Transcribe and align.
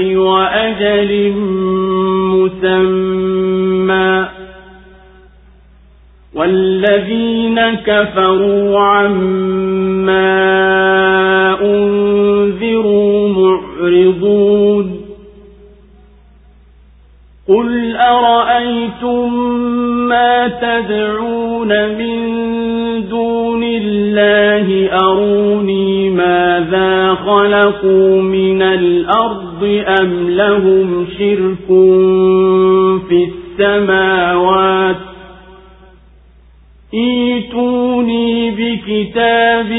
وأجل 0.00 1.32
مسمى. 2.34 4.26
والذين 6.34 7.60
كفروا 7.74 8.80
عما 8.80 10.24
أنذروا 11.62 13.28
معرضون. 13.28 15.03
قل 17.48 17.96
أرأيتم 17.96 19.34
ما 20.08 20.48
تدعون 20.48 21.68
من 21.88 22.18
دون 23.08 23.62
الله 23.62 24.90
أروني 24.92 26.10
ماذا 26.10 27.14
خلقوا 27.14 28.22
من 28.22 28.62
الأرض 28.62 29.84
أم 30.00 30.30
لهم 30.30 31.06
شرك 31.18 31.66
في 33.08 33.28
السماوات 33.28 34.96
ايتوني 36.94 38.50
بكتاب 38.50 39.70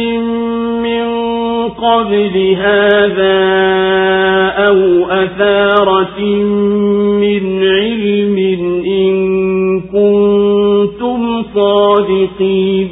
من 0.83 1.34
قبل 1.69 2.55
هذا 2.57 3.39
أو 4.67 5.05
أثارة 5.05 6.19
من 7.19 7.63
علم 7.63 8.37
إن 8.85 9.15
كنتم 9.81 11.43
صادقين. 11.55 12.89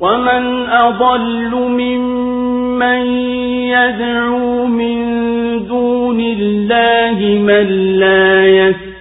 ومن 0.00 0.66
أضل 0.66 1.50
ممن 1.54 3.06
يدعو 3.74 4.66
من 4.66 4.98
دون 5.68 6.20
الله 6.20 7.18
من 7.42 7.66
لا 7.98 8.46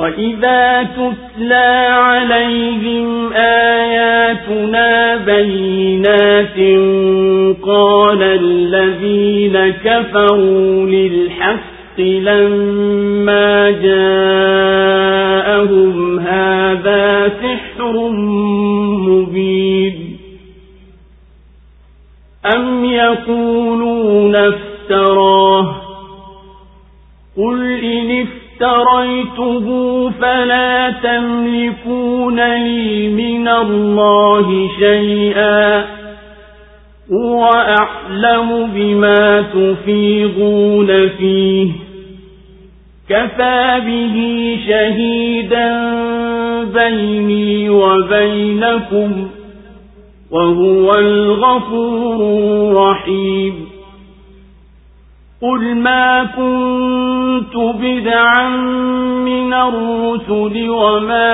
وإذا 0.00 0.82
تتلى 0.82 1.88
عليهم 1.90 3.32
آياتنا 3.32 5.16
بينات 5.16 6.58
قال 7.62 8.22
الذين 8.22 9.70
كفروا 9.84 10.86
للحق 10.86 12.00
لما 12.00 13.70
جاءهم 13.70 15.10
هذا 16.18 17.32
سحر 17.42 18.08
مبين 19.08 20.16
أم 22.56 22.84
يقولون 22.84 24.36
افتراه 24.36 25.76
قل 27.36 27.84
إن 27.84 28.10
افتريته 28.62 29.66
فلا 30.10 30.90
تملكون 31.02 32.40
لي 32.40 33.08
من 33.08 33.48
الله 33.48 34.68
شيئا. 34.78 35.84
هو 37.12 37.44
أعلم 37.54 38.70
بما 38.74 39.42
تفيضون 39.42 41.08
فيه. 41.08 41.70
كفى 43.08 43.80
به 43.86 44.16
شهيدا 44.68 45.94
بيني 46.64 47.70
وبينكم 47.70 49.28
وهو 50.30 50.98
الغفور 50.98 52.16
الرحيم. 52.16 53.54
قل 55.42 55.74
ما 55.74 56.24
كنت 56.24 56.89
بدعا 57.56 58.48
من 59.24 59.54
الرسل 59.54 60.68
وما 60.68 61.30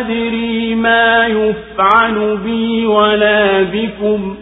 أدري 0.00 0.74
ما 0.74 1.26
يفعل 1.26 2.36
بي 2.44 2.86
ولا 2.86 3.62
بكم. 3.62 4.36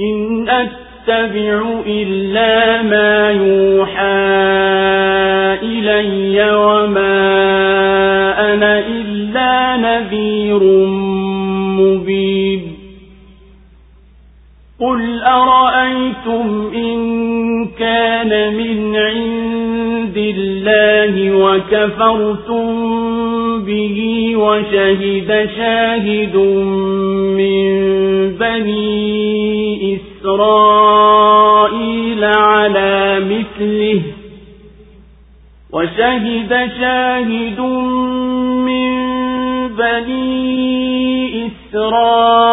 إن 0.00 0.48
أتبع 0.48 1.62
إلا 1.86 2.82
ما 2.82 3.30
يوحى 3.30 4.40
إلي 5.62 6.52
وما 6.54 7.20
أنا 8.52 8.78
إلا 8.78 9.76
نذير 9.76 10.62
قل 14.80 15.22
أرأيتم 15.22 16.70
إن 16.74 16.98
كان 17.78 18.54
من 18.54 18.96
عند 18.96 20.16
الله 20.16 21.36
وكفرتم 21.36 22.66
به 23.64 24.32
وشهد 24.36 25.48
شاهد 25.56 26.36
من 27.36 27.70
بني 28.40 30.00
إسرائيل 30.24 32.24
على 32.24 33.20
مثله 33.20 34.00
وشهد 35.72 36.70
شاهد 36.80 37.60
من 38.66 38.90
بني 39.68 41.09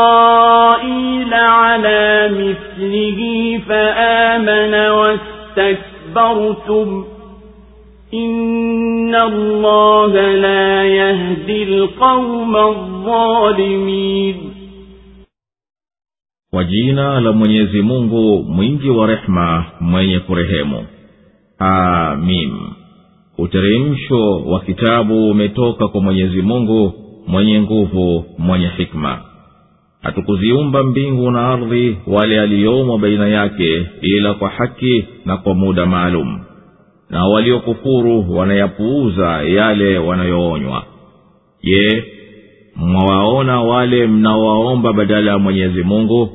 إسرائيل 0.03 1.35
على 1.35 2.29
مثله 2.33 3.19
فآمن 3.69 4.75
واستكبرتم 5.59 7.05
إن 8.15 9.15
الله 9.15 10.13
لا 10.35 10.85
يهدي 10.85 11.63
القوم 11.63 12.57
الظالمين 12.57 14.37
kwa 16.55 16.65
jina 16.65 17.21
la 17.21 17.33
mwenyezi 17.33 17.83
mungu 17.83 18.43
mwingi 18.49 18.91
wa 18.91 19.07
rehema 19.07 19.65
mwenye 19.81 20.19
kurehemu 20.21 20.87
amim 21.59 22.59
uteremsho 23.39 24.37
wa 24.47 24.61
kitabu 24.61 25.31
umetoka 25.31 25.89
kwa 25.89 26.01
mwenyezi 26.01 26.43
mungu 26.43 26.93
mwenye 27.28 27.62
nguvu 27.62 28.26
mwenye 28.38 28.68
hikma. 28.68 29.22
Hatukuziumba 30.02 30.84
mbingu 30.84 31.32
na 31.32 31.48
ardhi 31.50 31.98
wale 32.08 32.42
aliyomo 32.42 32.98
baina 32.98 33.28
yake 33.28 33.88
ila 34.02 34.34
kwa 34.34 34.50
haki 34.50 35.06
na 35.26 35.38
kwa 35.38 35.54
muda 35.56 35.86
maalum. 35.86 36.40
Na 37.10 37.26
waliokufuru 37.28 38.38
wanayapuuza 38.38 39.42
yale 39.42 39.98
wanayoonywa. 39.98 40.84
Je 41.64 42.04
mwawaona 42.76 43.62
wale 43.62 44.08
mnaowaomba 44.08 44.94
badala 44.94 45.32
ya 45.32 45.38
mwenyezi 45.40 45.84
mungu? 45.84 46.30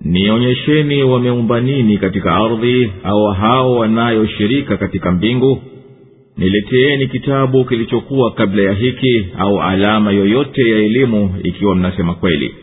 Nionyesheni 0.00 1.02
wameumba 1.02 1.60
nini 1.60 1.98
katika 1.98 2.34
ardhi 2.34 2.92
au 3.04 3.26
hao 3.26 3.72
wanayoshirika 3.76 4.76
katika 4.76 5.12
mbingu 5.12 5.62
nileteeni 6.38 7.08
kitabu 7.08 7.64
kilichokuwa 7.64 8.30
kabla 8.30 8.62
ya 8.62 8.72
hiki 8.72 9.26
au 9.38 9.60
alama 9.62 10.12
yoyote 10.12 10.70
ya 10.70 10.78
elimu 10.78 11.34
ikiwa 11.42 11.74
mnasema 11.74 12.14
kweli. 12.14 12.54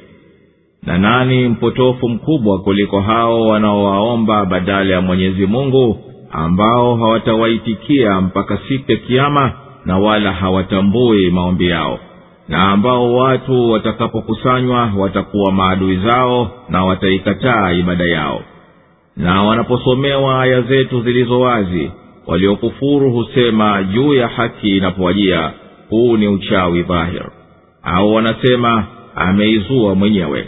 Na 0.84 0.98
nani 0.98 1.48
mpotofu 1.48 2.10
mkubwa 2.10 2.60
kuliko 2.62 3.02
hao 3.02 3.42
wanaowaomba 3.48 4.46
badala 4.46 4.94
ya 4.94 5.02
mwenyezi 5.02 5.46
mungu 5.46 6.00
ambao 6.32 6.96
hawatawaitikia 6.96 8.22
mpaka 8.22 8.60
siku 8.68 8.92
ya 8.92 8.98
kiama 8.98 9.52
na 9.86 9.98
wala 9.98 10.32
hawatambui 10.34 11.30
maombi 11.32 11.68
yao? 11.68 12.00
Na 12.50 12.64
ambao 12.72 13.16
watu 13.16 13.72
watakapokusanywa 13.72 14.92
watakuwa 14.98 15.52
maadui 15.52 15.98
zao 15.98 16.52
na 16.70 16.84
wataikataa 16.86 17.72
ibada 17.72 18.06
yao. 18.06 18.42
Na 19.18 19.44
wanaposomewa 19.44 20.42
aya 20.44 20.62
zetu 20.62 21.02
zilizo 21.02 21.40
wazi 21.40 21.92
waliokufuru 22.28 23.12
husema 23.12 23.84
juu 23.84 24.14
ya 24.14 24.28
haki 24.28 24.78
inapowajia 24.78 25.52
huu 25.90 26.18
ni 26.18 26.28
uchawi 26.28 26.84
dhahir. 26.84 27.26
Au 27.84 28.14
wanasema 28.14 28.88
ameizua 29.16 29.96
mwenyewe. 29.96 30.48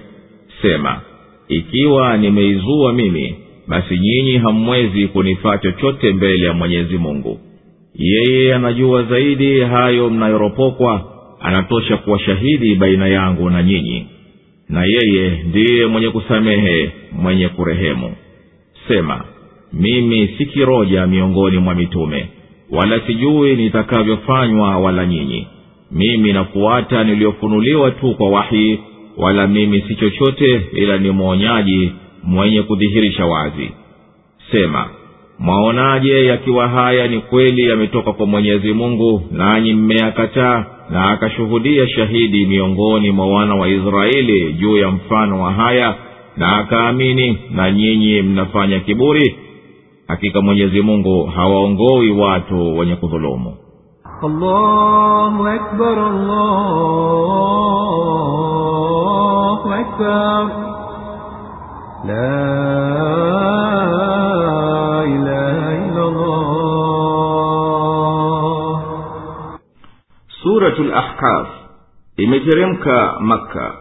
Sema 0.62 1.02
ikiwa 1.48 2.18
nimeizua 2.18 2.94
mimi 2.94 3.36
basi 3.68 3.98
nyinyi 4.00 4.38
hamwezi 4.38 5.08
kunifaa 5.08 5.58
chochote 5.58 6.14
mbele 6.14 6.46
ya 6.46 6.54
mwenyezi 6.54 6.98
mungu. 6.98 7.40
Yeye 7.96 8.56
anajua 8.56 9.04
zaidi 9.04 9.60
hayo 9.60 10.10
mnayoropokwa 10.10 11.06
anatosha 11.40 11.98
kuwa 11.98 12.20
shahidi 12.20 12.76
baina 12.76 13.08
yangu 13.08 13.50
na 13.50 13.64
nyinyi. 13.64 14.08
Na 14.70 14.84
yeye 14.86 15.44
ndiye 15.50 15.86
mwenye 15.88 16.10
kusamehe 16.10 16.92
mwenye 17.12 17.50
kurehemu. 17.50 18.16
Sema 18.88 19.26
mimi 19.74 20.28
si 20.38 20.46
kiroja 20.46 21.08
miongoni 21.08 21.58
mwa 21.58 21.75
mitume 21.75 22.28
wala 22.72 23.00
sijui 23.00 23.56
nitakavyofanywa 23.56 24.78
wala 24.78 25.06
nyinyi. 25.06 25.48
Mimi 25.92 26.34
nafuata 26.34 27.04
niliyofunuliwa 27.04 27.92
tu 27.92 28.16
kwa 28.16 28.30
wahi 28.30 28.80
wala 29.18 29.48
mimi 29.48 29.81
si 29.88 29.96
chochote 29.96 30.62
ila 30.74 30.98
ni 30.98 31.12
mwonyaji 31.12 31.92
mwenye 32.24 32.62
kudhihirisha 32.62 33.25
wazi. 33.25 33.72
Sema 34.52 34.90
mwaonaje 35.40 36.25
yakiwa 36.25 36.68
haya 36.68 37.08
ni 37.08 37.19
kweli 37.19 37.69
yametoka 37.69 38.12
kwa 38.14 38.25
mwenyezi 38.25 38.74
mungu 38.74 39.22
nanyi 39.31 39.74
mmeyakataa 39.74 40.66
na 40.90 41.10
akashuhudia 41.10 41.88
shahidi 41.88 42.46
miongoni 42.46 43.12
mwa 43.12 43.28
wana 43.28 43.56
wa 43.56 43.69
israeli 43.69 44.54
juu 44.54 44.78
ya 44.78 44.90
mfano 44.92 45.42
wa 45.44 45.52
haya 45.54 45.96
na 46.38 46.58
akaamini 46.58 47.38
na 47.52 47.72
nyinyi 47.72 48.22
mnafanya 48.22 48.80
kiburi 48.80 49.36
hakika 50.07 50.42
mwenyezi 50.42 50.81
mungu 50.81 51.24
hawaongoi 51.25 52.12
watu 52.12 52.77
wenye 52.77 52.95
kudhulumu. 52.95 53.54
Allahu 54.24 55.48
akbar, 55.48 55.98
imeteremka 72.18 73.15
makka. 73.19 73.74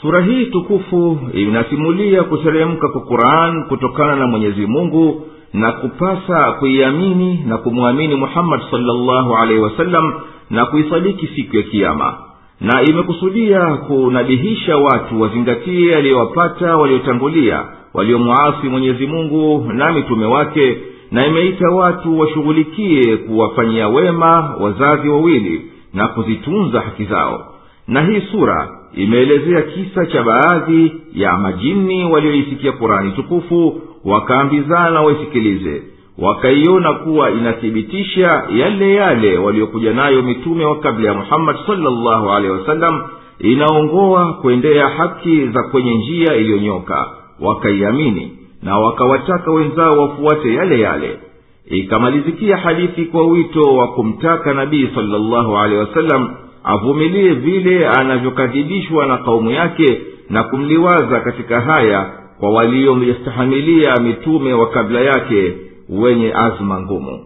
Sura 0.00 0.20
hii 0.22 0.46
tukufu 0.46 1.18
inasimulia 1.32 2.22
kuteremka 2.24 2.88
kwa 2.88 3.00
quran 3.00 3.64
kutokana 3.68 4.16
na 4.16 4.26
mwenyezi 4.26 4.66
mungu 4.66 5.26
na 5.52 5.72
kupasa 5.72 6.52
kuiamini 6.52 7.44
na 7.46 7.58
kumwamini 7.58 8.14
muhammadi 8.14 8.62
salllahu 8.70 9.36
alaihi 9.36 9.60
wasallam 9.62 10.12
na 10.50 10.66
kuisadiki 10.66 11.26
siku 11.26 11.56
ya 11.56 11.62
kiama 11.62 12.18
na 12.60 12.82
imekusudia 12.82 13.76
kunabihisha 13.76 14.76
watu 14.76 15.20
wazingatie 15.20 15.96
aliyowapata 15.96 16.76
waliotangulia 16.76 17.62
waliomwasi 17.94 18.68
mwenyezi 18.68 19.06
mungu 19.06 19.72
na 19.72 19.92
mitume 19.92 20.26
wake 20.26 20.78
na 21.10 21.26
imeita 21.26 21.70
watu 21.70 22.18
washughulikie 22.18 23.16
kuwafanyia 23.16 23.88
wema 23.88 24.54
wazazi 24.60 25.08
wawili 25.08 25.62
na 25.94 26.08
kuzitunza 26.08 26.80
haki 26.80 27.04
zao. 27.04 27.54
Na 27.88 28.02
hii 28.02 28.20
sura 28.32 28.68
imeelezea 28.94 29.62
kisa 29.62 30.06
cha 30.06 30.22
baadhi 30.22 30.92
ya 31.14 31.36
majini 31.38 32.04
walioisikia 32.04 32.72
kurani 32.72 33.12
tukufu 33.12 33.80
wakaambizana 34.04 35.00
waisikilize 35.02 35.82
wakaiona 36.18 36.92
kuwa 36.92 37.30
inathibitisha 37.30 38.42
yale 38.50 38.94
yale 38.94 39.38
waliokuja 39.38 39.92
nayo 39.94 40.22
mitume 40.22 40.64
wa 40.64 40.78
kabla 40.78 41.08
ya 41.08 41.14
muhammadi 41.14 41.58
salllahu 41.66 42.30
alehi 42.32 42.52
wasallam 42.54 43.02
inaongoa 43.38 44.32
kuendea 44.32 44.88
haki 44.88 45.46
za 45.48 45.62
kwenye 45.62 45.94
njia 45.94 46.34
iliyonyoka. 46.34 47.06
Wakaiamini 47.40 48.32
na 48.62 48.78
wakawataka 48.78 49.50
wenzao 49.50 49.98
wafuate 49.98 50.54
yale 50.54 50.80
yale. 50.80 51.18
Ikamalizikia 51.66 52.56
hadithi 52.56 53.04
kwa 53.04 53.26
wito 53.26 53.60
wa 53.62 53.88
kumtaka 53.88 54.54
nabii 54.54 54.88
salllahu 54.94 55.58
alehi 55.58 55.80
wasallam 55.80 56.34
avumilie 56.64 57.32
vile 57.32 57.88
anavyokadhibishwa 57.88 59.06
na 59.06 59.16
kaumu 59.16 59.50
yake 59.50 60.00
na 60.30 60.42
kumliwaza 60.42 61.20
katika 61.20 61.60
haya 61.60 62.10
kwa 62.40 62.50
waliomstahamilia 62.50 63.96
mitume 63.96 64.52
wa 64.52 64.70
kabla 64.70 65.00
yake 65.00 65.56
wenye 65.88 66.32
azma 66.34 66.80
ngumu. 66.80 67.24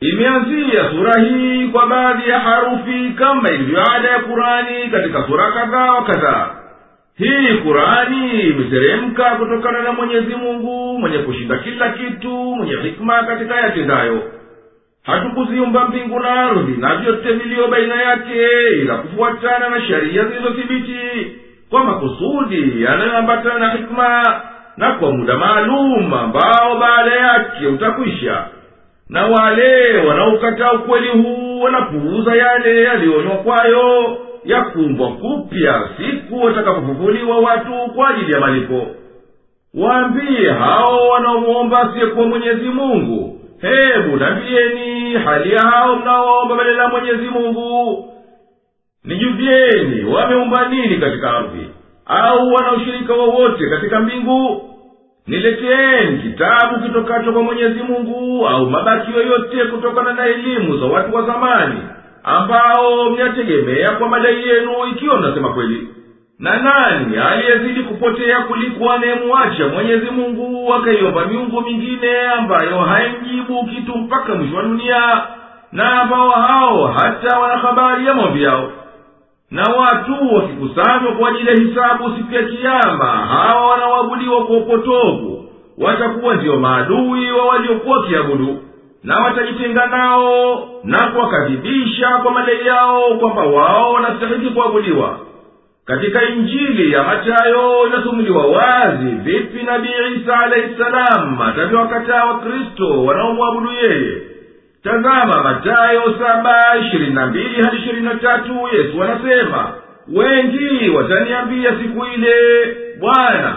Imeanzia 0.00 0.90
sura 0.90 1.20
hii 1.22 1.68
kwa 1.68 1.86
baadhi 1.86 2.30
ya 2.30 2.38
harufi 2.40 3.10
kama 3.18 3.50
ilivyoada 3.50 4.08
ya 4.08 4.18
kurani 4.18 4.90
katika 4.90 5.26
sura 5.26 5.52
kadhaa 5.52 5.92
wa 5.92 6.04
kadhaa 6.04 6.50
hii 7.16 7.54
kurani 7.64 8.40
imeteremka 8.40 9.24
kutokana 9.24 9.82
na 9.82 9.92
mwenyezi 9.92 10.34
mungu 10.34 10.98
mwenye 10.98 11.18
kushinda 11.18 11.58
kila 11.58 11.90
kitu 11.92 12.30
mwenye 12.32 12.76
hikma 12.76 13.22
katika 13.22 13.56
yatendayo 13.60 14.22
hatukuziumba 15.02 15.88
mbingu 15.88 16.20
na 16.20 16.30
ardhi 16.30 16.72
na 16.80 16.96
vyote 16.96 17.32
viliyo 17.32 17.68
baina 17.68 18.02
yake 18.02 18.46
ila 18.82 18.96
kufuatana 18.96 19.68
na 19.68 19.80
sheria 19.86 20.24
zilizothibiti 20.24 20.98
kwa 21.70 21.84
makusudi 21.84 22.82
yanayoambatana 22.82 23.58
na 23.58 23.70
hikma 23.70 24.40
na 24.76 24.92
kwa 24.92 25.12
muda 25.12 25.36
maalum 25.38 26.14
ambao 26.14 26.76
baada 26.80 27.14
yake 27.14 27.66
utakwisha. 27.66 28.44
Na 29.08 29.26
wale 29.26 29.98
wanaokataa 30.08 30.72
ukweli 30.72 31.08
huu 31.08 31.60
wanapuuza 31.60 32.34
yale 32.36 32.82
yalionywa 32.82 33.36
kwayo 33.36 34.16
ya 34.44 34.62
kumbwa 34.62 35.08
kupya 35.12 35.88
siku 35.96 36.42
watakapofufuliwa 36.44 37.38
watu 37.38 37.72
kwa 37.94 38.08
ajili 38.08 38.32
ya 38.32 38.40
malipo. 38.40 38.86
Waambie 39.74 40.50
hao 40.52 41.08
wanaomwomba 41.08 41.80
asiyekuwa 41.80 42.26
mwenyezi 42.26 42.68
mungu 42.68 43.40
hebu 43.60 44.16
nambieni 44.16 45.12
hali 45.24 45.52
ya 45.52 45.60
hao 45.62 45.96
mnaoomba 45.96 46.56
badala 46.56 46.82
ya 46.82 46.88
mwenyezi 46.88 47.28
mungu 47.28 48.04
nijuvieni 49.04 50.04
wameumba 50.04 50.68
nini 50.68 50.96
katika 50.96 51.30
ardhi? 51.36 51.68
Au 52.06 52.52
wana 52.54 52.72
ushirika 52.72 53.12
wowote 53.14 53.70
katika 53.70 54.00
mbingu? 54.00 54.64
Nileteeni 55.26 56.18
kitabu 56.18 56.82
kitokacho 56.82 57.32
kwa 57.32 57.42
mwenyezi 57.42 57.82
mungu 57.82 58.46
au 58.48 58.70
mabaki 58.70 59.12
yoyote 59.12 59.64
kutokana 59.64 60.12
na 60.12 60.26
elimu 60.26 60.78
za 60.78 60.86
watu 60.86 61.14
wa 61.14 61.22
zamani 61.22 61.78
ambao 62.24 63.10
mnategemea 63.10 63.90
kwa 63.90 64.08
madai 64.08 64.48
yenu 64.48 64.70
ikiwa 64.92 65.16
mnasema 65.18 65.52
kweli. 65.54 65.88
Na 66.38 66.56
nani 66.62 67.16
aliyezidi 67.16 67.80
kupotea 67.82 68.40
kuliko 68.40 68.90
anayemuacha 68.92 69.68
mwenyezi 69.68 70.10
mungu 70.10 70.74
akaiomba 70.74 71.26
miungu 71.26 71.60
mingine 71.60 72.20
ambayo 72.20 72.78
haimjibu 72.78 73.64
kitu 73.66 73.98
mpaka 73.98 74.34
mwisho 74.34 74.56
wa 74.56 74.62
dunia 74.62 75.22
na 75.72 76.02
ambao 76.02 76.30
hao 76.30 76.86
hata 76.86 77.38
wana 77.38 77.56
habari 77.58 78.06
ya 78.06 78.14
maombi 78.14 78.42
yao 78.42 78.72
na 79.50 79.62
watu 79.62 80.34
wakikusanywa 80.34 81.12
kwa 81.18 81.28
ajili 81.28 81.48
ya 81.48 81.54
hisabu 81.54 82.16
siku 82.16 82.34
ya 82.34 82.42
kiama 82.42 83.06
hawa 83.06 83.70
wanaoabudiwa 83.70 84.46
kwa 84.46 84.56
upotovu 84.56 85.44
watakuwa 85.78 86.34
ndiyo 86.34 86.56
maadui 86.56 87.32
wa 87.32 87.44
waliokuwa 87.46 87.98
wakiabudu 87.98 88.58
na 89.04 89.18
watajitenga 89.20 89.86
nao 89.86 90.68
na 90.84 90.98
kuwakadhibisha 91.06 92.08
kwa 92.08 92.32
madai 92.32 92.66
yao 92.66 93.14
kwamba 93.20 93.42
wao 93.42 93.92
wanastahiki 93.92 94.46
kuabudiwa. 94.50 95.18
Katika 95.84 96.28
injili 96.28 96.92
ya 96.92 97.02
matayo 97.02 97.86
inasumuliwa 97.86 98.46
wazi 98.46 99.06
vipi 99.06 99.62
nabii 99.62 100.16
isa 100.20 100.38
alahi 100.40 100.74
salamu 100.78 101.42
atavyowakataa 101.42 102.24
wakristo 102.24 103.04
wanaomwabudu 103.04 103.70
yeye 103.72 104.22
tazama 104.88 105.42
matayo 105.42 106.02
saba 106.18 106.76
ishirini 106.86 107.14
na 107.14 107.26
mbili 107.26 107.62
hadi 107.64 107.76
ishirini 107.76 108.02
na 108.08 108.14
tatu 108.14 108.52
yesu 108.72 109.02
anasema 109.02 109.72
wengi 110.14 110.88
wataniambia 110.90 111.70
siku 111.82 112.06
ile 112.14 112.34
bwana 113.00 113.56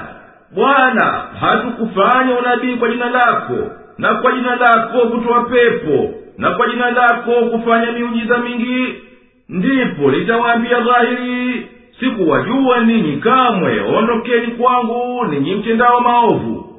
bwana 0.55 1.23
hatukufanya 1.39 2.39
unabii 2.39 2.75
kwa 2.75 2.89
jina 2.89 3.09
lako 3.09 3.57
na 3.97 4.13
kwa 4.15 4.31
jina 4.31 4.55
lako 4.55 4.97
kutoa 4.99 5.43
pepo 5.43 6.13
na 6.37 6.51
kwa 6.51 6.67
jina 6.69 6.91
lako 6.91 7.31
kufanya 7.31 7.91
miujiza 7.91 8.37
mingi. 8.37 8.95
Ndipo 9.49 10.11
nitawaambia 10.11 10.79
dhahiri 10.79 11.67
sikuwajua 11.99 12.79
ninyi 12.79 13.17
kamwe. 13.17 13.79
Ondokeni 13.97 14.47
kwangu 14.47 15.25
ninyi 15.25 15.55
mtendao 15.55 15.99
maovu 15.99 16.70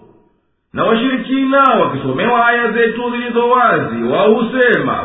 na 0.73 0.85
washirikina 0.85 1.63
wakisomewa 1.63 2.47
aya 2.49 2.73
zetu 2.73 3.11
zilizo 3.11 3.49
wazi 3.49 4.03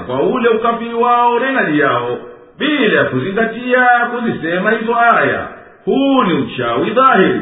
kwa 0.08 0.22
ule 0.24 0.50
ukafiri 0.50 0.94
wao 0.94 1.40
na 1.40 1.50
inadi 1.52 1.80
yao 1.80 2.18
bila 2.60 2.98
ya 3.02 3.04
kuzingatia 3.06 3.86
kuzisema 4.12 4.72
hizo 4.72 4.96
aya. 4.96 5.48
Huu 5.86 6.24
ni 6.24 6.34
uchawi 6.34 6.90
dhahiri. 6.90 7.42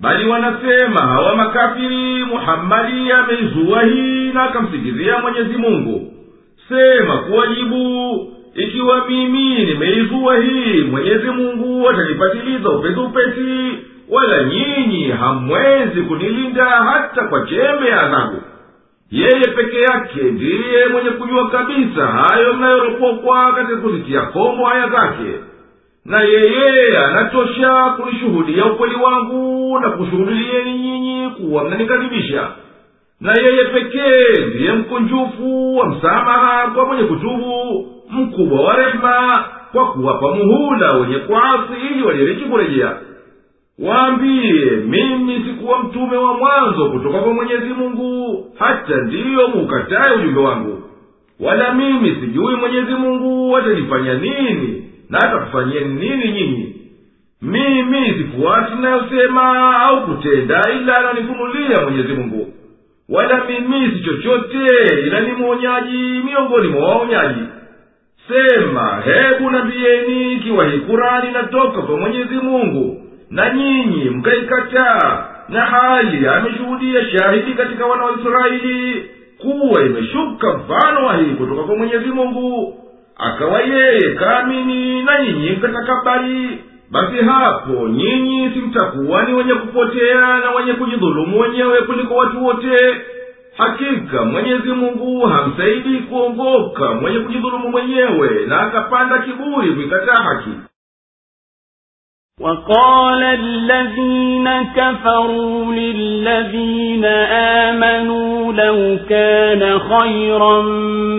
Bali 0.00 0.28
wanasema 0.28 1.00
hawa 1.00 1.36
makafiri 1.36 2.24
muhammadi 2.24 3.12
ameizua 3.12 3.82
hii 3.82 4.32
na 4.32 4.42
akamsingizia 4.42 5.18
mwenyezi 5.18 5.56
mungu. 5.56 6.12
Sema 6.68 7.16
kuwajibu 7.18 7.78
ikiwa 8.54 9.08
mimi 9.08 9.64
nimeizua 9.64 10.38
hii 10.38 10.82
mwenyezi 10.84 11.26
mungu 11.30 11.88
atanipatiliza 11.90 12.68
upesi 12.70 13.00
upesi 13.00 13.78
wala 14.10 14.44
nyinyi 14.44 15.08
hamwezi 15.10 16.02
kunilinda 16.02 16.64
hata 16.64 17.24
kwa 17.28 17.46
chembe 17.46 17.88
ya 17.88 18.00
adhabu. 18.02 18.42
Yeye 19.10 19.46
peke 19.56 19.80
yake 19.80 20.22
ndiye 20.22 20.86
mwenye 20.92 21.10
kujua 21.10 21.50
kabisa 21.50 22.06
hayo 22.06 22.52
mnayoropokwa 22.52 23.52
katika 23.52 23.76
kuzitia 23.76 24.20
komo 24.22 24.68
aya 24.70 24.88
zake. 24.88 25.32
Na 26.04 26.20
yeye 26.22 26.98
anatosha 26.98 27.84
kulishuhudia 27.96 28.64
ukweli 28.66 28.94
wangu 28.94 29.78
na 29.80 29.90
kushuhudilieni 29.90 30.78
nyinyi 30.78 31.30
kuwa 31.30 31.64
mnanikaribisha. 31.64 32.48
Na 33.20 33.32
yeye 33.42 33.64
pekee 33.64 34.46
ndiye 34.46 34.72
mkunjufu 34.72 35.76
wa 35.76 35.88
msamaha 35.88 36.66
kwa 36.74 36.84
mwenye 36.86 37.02
kutubu 37.02 37.86
mkubwa 38.10 38.60
wa 38.64 38.76
rehema 38.76 39.44
kwa 39.72 39.92
kuwapa 39.92 40.34
muhula 40.34 40.92
wenye 40.92 41.16
kuasi 41.16 41.72
ili 41.90 42.34
kurejea 42.44 42.96
waambiye 43.78 44.64
mimi 44.70 45.44
sikuwa 45.46 45.78
mtume 45.82 46.16
wa 46.16 46.34
mwanzo 46.38 46.90
kutoka 46.90 47.18
kwa 47.18 47.34
mwenyezi 47.34 47.66
mungu 47.66 48.44
hata 48.58 48.96
ndiyo 48.96 49.48
muukataye 49.48 50.16
ujumbe 50.16 50.40
wangu. 50.40 50.82
Wala 51.40 51.74
mimi 51.74 52.16
sijui 52.20 52.56
mwenyezi 52.56 52.92
mungu 52.92 53.56
atanifanya 53.56 54.14
nini 54.14 54.84
na 55.10 55.18
atakufanyieni 55.18 55.94
nini 55.94 56.32
nyinyi. 56.32 56.74
Mimi 57.42 58.06
sifuati 58.06 58.74
nayosema 58.80 59.76
au 59.82 60.06
kutenda 60.06 60.62
ila 60.80 60.96
ananifunulia 60.98 61.80
mwenyezi 61.82 62.12
mungu. 62.12 62.52
Wala 63.08 63.44
mimi 63.44 63.90
si 63.90 64.00
chochote 64.04 64.58
ila 65.06 65.20
ni 65.20 65.32
mwonyaji 65.32 66.22
miongoni 66.24 66.68
mwa 66.68 66.88
waonyaji. 66.88 67.40
Sema 68.28 69.02
hebu 69.04 69.50
nambiyeni 69.50 70.32
ikiwa 70.32 70.66
hii 70.68 70.78
kurani 70.78 71.28
inatoka 71.30 71.82
kwa 71.82 71.96
mwenyezi 71.96 72.34
mungu 72.34 73.02
na 73.30 73.50
nyinyi 73.54 74.10
mkaikataa 74.10 75.24
na 75.48 75.60
hali 75.60 76.26
ameshuhudia 76.28 77.04
shahidi 77.10 77.54
katika 77.54 77.86
wana 77.86 78.04
wa 78.04 78.12
israeli 78.20 79.04
kuwa 79.38 79.82
imeshuka 79.82 80.52
mfano 80.58 81.06
wa 81.06 81.16
hii 81.16 81.30
kutoka 81.34 81.62
kwa 81.62 81.76
mwenyezi 81.76 82.08
mungu 82.08 82.74
akawa 83.16 83.60
yeye 83.60 84.14
kaamini 84.14 85.02
na 85.02 85.22
nyinyi 85.22 85.50
mkatakabari 85.50 86.58
basi 86.90 87.16
hapo 87.16 87.88
nyinyi 87.88 88.50
simtakuwa 88.54 89.22
ni 89.24 89.32
wenye 89.34 89.54
kupotea 89.54 90.38
na 90.38 90.50
wenye 90.50 90.72
kujidhulumu 90.72 91.40
wenyewe 91.40 91.82
kuliko 91.82 92.14
watu 92.14 92.44
wote. 92.44 92.76
Hakika 93.56 94.24
mwenyezi 94.24 94.68
mungu 94.70 95.20
hamsaidii 95.26 95.98
kuongoka 95.98 96.94
mwenye 96.94 97.18
kujidhulumu 97.18 97.68
mwenyewe 97.68 98.46
na 98.46 98.60
akapanda 98.60 99.18
kiburi 99.18 99.72
kuikataa 99.72 100.22
haki 100.24 100.50
وقال 102.40 103.22
الذين 103.22 104.48
كفروا 104.76 105.72
للذين 105.72 107.04
آمنوا 107.64 108.52
لو 108.52 108.98
كان 109.08 109.78
خيرا 109.78 110.62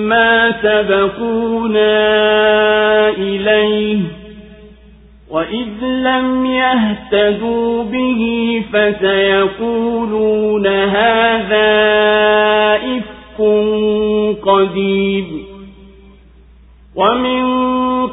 ما 0.07 0.51
سبقونا 0.61 1.89
إليه 3.09 3.99
وإذ 5.31 5.83
لم 5.83 6.45
يهتدوا 6.45 7.83
به 7.83 8.63
فسيقولون 8.73 10.67
هذا 10.67 11.69
إفك 12.75 13.41
قديم 14.43 15.49
ومن 16.95 17.49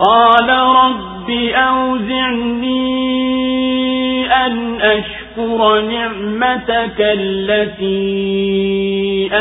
قال 0.00 0.48
رب 0.50 1.30
أوزعني 1.54 3.00
أن 4.46 4.80
أشكر 4.80 5.80
نعمتك 5.80 7.00
التي 7.00 8.10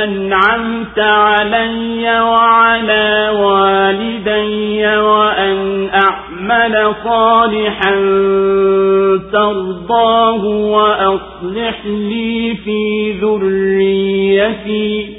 أنعمت 0.04 1.00
علي 1.00 2.22
وعلى 2.22 3.30
والدي 3.40 4.98
وأن 4.98 5.90
أعمل 5.94 6.96
صالحا 7.04 7.96
ترضاه 9.32 10.46
وأصلح 10.46 11.86
لي 11.86 12.56
في 12.66 13.12
ذريتي. 13.22 15.19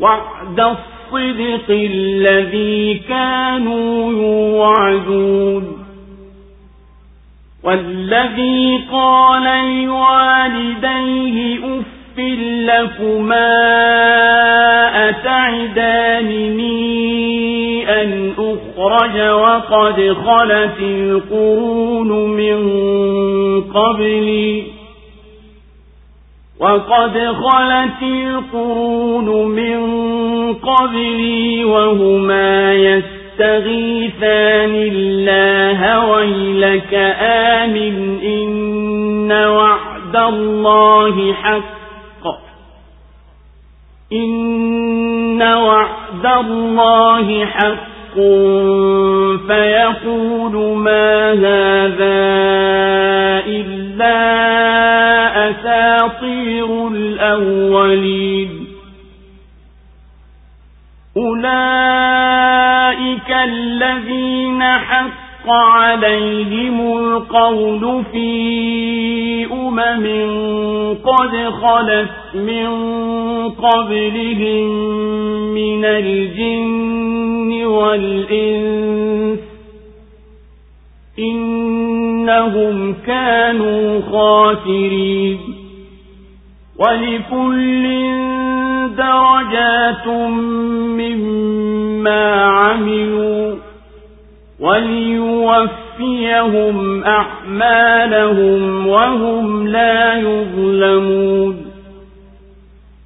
وعد 0.00 0.60
الصدق 0.60 1.70
الذي 1.70 2.94
كانوا 3.08 4.12
يوعدون. 4.12 5.78
والذي 7.64 8.84
قال 8.92 9.42
لوالديه 9.84 11.58
أف 11.58 12.18
لكما 12.64 13.58
أتعدانني 15.08 16.78
أن 18.02 18.32
أخرج 18.38 19.20
وقد 19.20 20.16
خلت 20.26 20.80
القرون 20.80 22.08
من 22.30 22.60
قبلي. 23.62 24.77
وقد 26.60 27.18
خلت 27.18 28.02
القرون 28.02 29.48
من 29.48 29.78
قبلي 30.54 31.64
وهما 31.64 32.74
يستغيثان 32.74 34.74
الله 34.74 36.10
ويلك 36.10 36.94
آمن 37.20 38.18
إن 38.22 39.32
وعد 39.32 40.16
الله 40.16 41.32
حق. 41.32 41.78
إن 44.12 45.42
وعد 45.42 46.26
الله 46.26 47.44
حق. 47.44 47.88
فيقول 49.46 50.78
ما 50.78 51.32
هذا 51.32 52.18
إلا 53.46 53.77
أساطير 55.50 56.88
الأولين 56.88 58.66
أولئك 61.16 62.68
الذين 63.44 64.62
حق 64.62 65.50
عليهم 65.50 66.96
القول 66.98 68.04
في 68.12 69.46
أمم 69.52 70.06
قد 71.04 71.52
خلت 71.62 72.10
من 72.34 72.68
قبلهم 73.50 74.68
من 75.54 75.84
الجن 75.84 77.64
والإنس 77.66 79.38
إنهم 82.28 82.94
كانوا 83.06 84.00
خاسرين. 84.00 85.38
ولكل 86.78 87.84
درجات 88.96 90.06
مما 90.98 92.42
عملوا 92.44 93.54
وليوفيهم 94.60 95.56
أعمالهم 97.04 98.86
وهم 98.86 99.68
لا 99.68 100.14
يظلمون. 100.18 101.67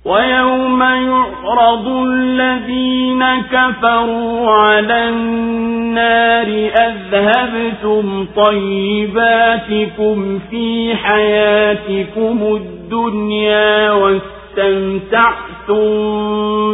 ويوم 0.04 0.82
يعرض 0.82 1.88
الذين 1.88 3.24
كفروا 3.52 4.50
على 4.50 5.08
النار 5.08 6.46
أذهبتم 6.86 8.26
طيباتكم 8.36 10.38
في 10.50 10.94
حياتكم 10.94 12.38
الدنيا 12.42 13.92
واستمتعتم 13.92 15.42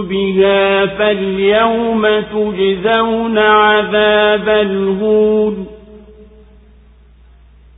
بها 0.03 0.87
فاليوم 0.87 2.07
تجزون 2.33 3.39
عذاب 3.39 4.49
الهون 4.49 5.78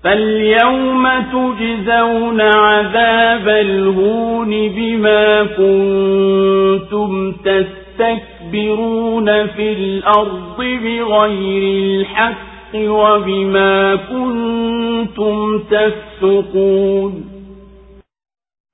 فاليوم 0.05 1.09
تجزون 1.33 2.41
عذاب 2.41 3.49
الهون 3.49 4.51
بما 4.69 5.45
كنتم 5.45 7.33
تستكبرون 7.33 9.47
في 9.47 9.73
الأرض 9.73 10.57
بغير 10.59 11.63
الحق 12.01 12.75
وبما 12.77 13.97
كنتم 13.97 15.59
تفسقون 15.59 17.25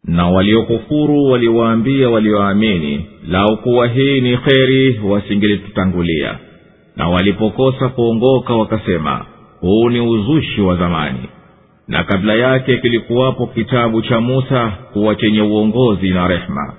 na 0.08 0.28
waliokufuru 0.30 1.30
waliwaambia 1.30 2.10
walioamini 2.10 3.06
lau 3.28 3.56
kuwa 3.56 3.86
hii 3.86 4.20
ni 4.20 4.36
kheri 4.36 5.00
wasingelitutangulia 5.04 6.38
na 6.96 7.08
walipokosa 7.08 7.88
kuongoka 7.88 8.54
wakasema 8.54 9.24
huu 9.66 9.88
ni 9.90 10.00
uzushi 10.00 10.60
wa 10.60 10.76
zamani. 10.76 11.28
Na 11.88 12.04
kabla 12.04 12.34
yake 12.34 12.76
kilikuwapo 12.76 13.46
kitabu 13.46 14.02
cha 14.02 14.20
musa 14.20 14.72
kuwa 14.92 15.14
chenye 15.14 15.42
uongozi 15.42 16.10
na 16.10 16.28
rehema 16.28 16.74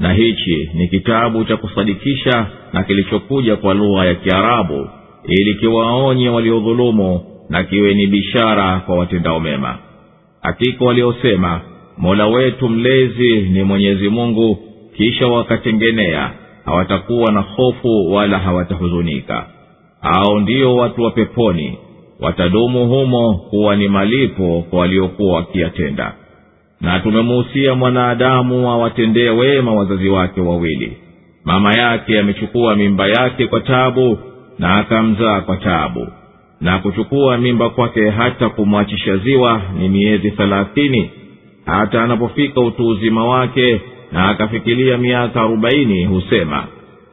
na 0.00 0.12
hichi 0.12 0.70
ni 0.74 0.88
kitabu 0.88 1.44
cha 1.44 1.56
kusadikisha 1.56 2.46
na 2.72 2.82
kilichokuja 2.82 3.56
kwa 3.56 3.74
lugha 3.74 4.04
ya 4.04 4.14
kiarabu 4.14 4.88
ili 5.24 5.54
kiwaonye 5.54 6.28
waliodhulumu 6.28 7.20
na 7.48 7.64
kiwe 7.64 7.94
ni 7.94 8.06
bishara 8.06 8.80
kwa 8.80 8.96
watendao 8.98 9.40
mema. 9.40 9.78
Hakika 10.42 10.84
waliosema 10.84 11.60
mola 11.98 12.26
wetu 12.26 12.68
mlezi 12.68 13.36
ni 13.40 13.62
mwenyezi 13.62 14.08
mungu 14.08 14.58
kisha 14.96 15.26
wakatengenea 15.26 16.30
hawatakuwa 16.64 17.32
na 17.32 17.40
hofu 17.40 18.12
wala 18.12 18.38
hawatahuzunika. 18.38 19.46
Hao 20.00 20.40
ndio 20.40 20.76
watu 20.76 21.02
wa 21.02 21.10
peponi 21.10 21.78
watadumu 22.20 22.86
humo 22.88 23.34
kuwa 23.50 23.76
ni 23.76 23.88
malipo 23.88 24.64
kwa 24.70 24.80
waliokuwa 24.80 25.36
wakiyatenda. 25.36 26.14
Na 26.80 27.00
tumemuhusia 27.00 27.74
mwanadamu 27.74 28.70
awatendee 28.70 29.28
wema 29.28 29.74
wazazi 29.74 30.08
wake 30.08 30.40
wawili. 30.40 30.92
Mama 31.44 31.72
yake 31.74 32.18
amechukua 32.20 32.76
mimba 32.76 33.06
yake 33.08 33.46
kwa 33.46 33.60
tabu 33.60 34.18
na 34.58 34.74
akamzaa 34.76 35.40
kwa 35.40 35.56
tabu 35.56 36.06
na 36.60 36.78
kuchukua 36.78 37.38
mimba 37.38 37.70
kwake 37.70 38.10
hata 38.10 38.48
kumwachisha 38.48 39.16
ziwa 39.16 39.62
ni 39.78 39.88
miezi 39.88 40.30
thelathini 40.30 41.10
hata 41.66 42.02
anapofika 42.02 42.60
utu 42.60 42.86
uzima 42.88 43.24
wake 43.24 43.80
na 44.12 44.28
akafikilia 44.28 44.98
miaka 44.98 45.40
arobaini 45.40 46.04
husema 46.04 46.64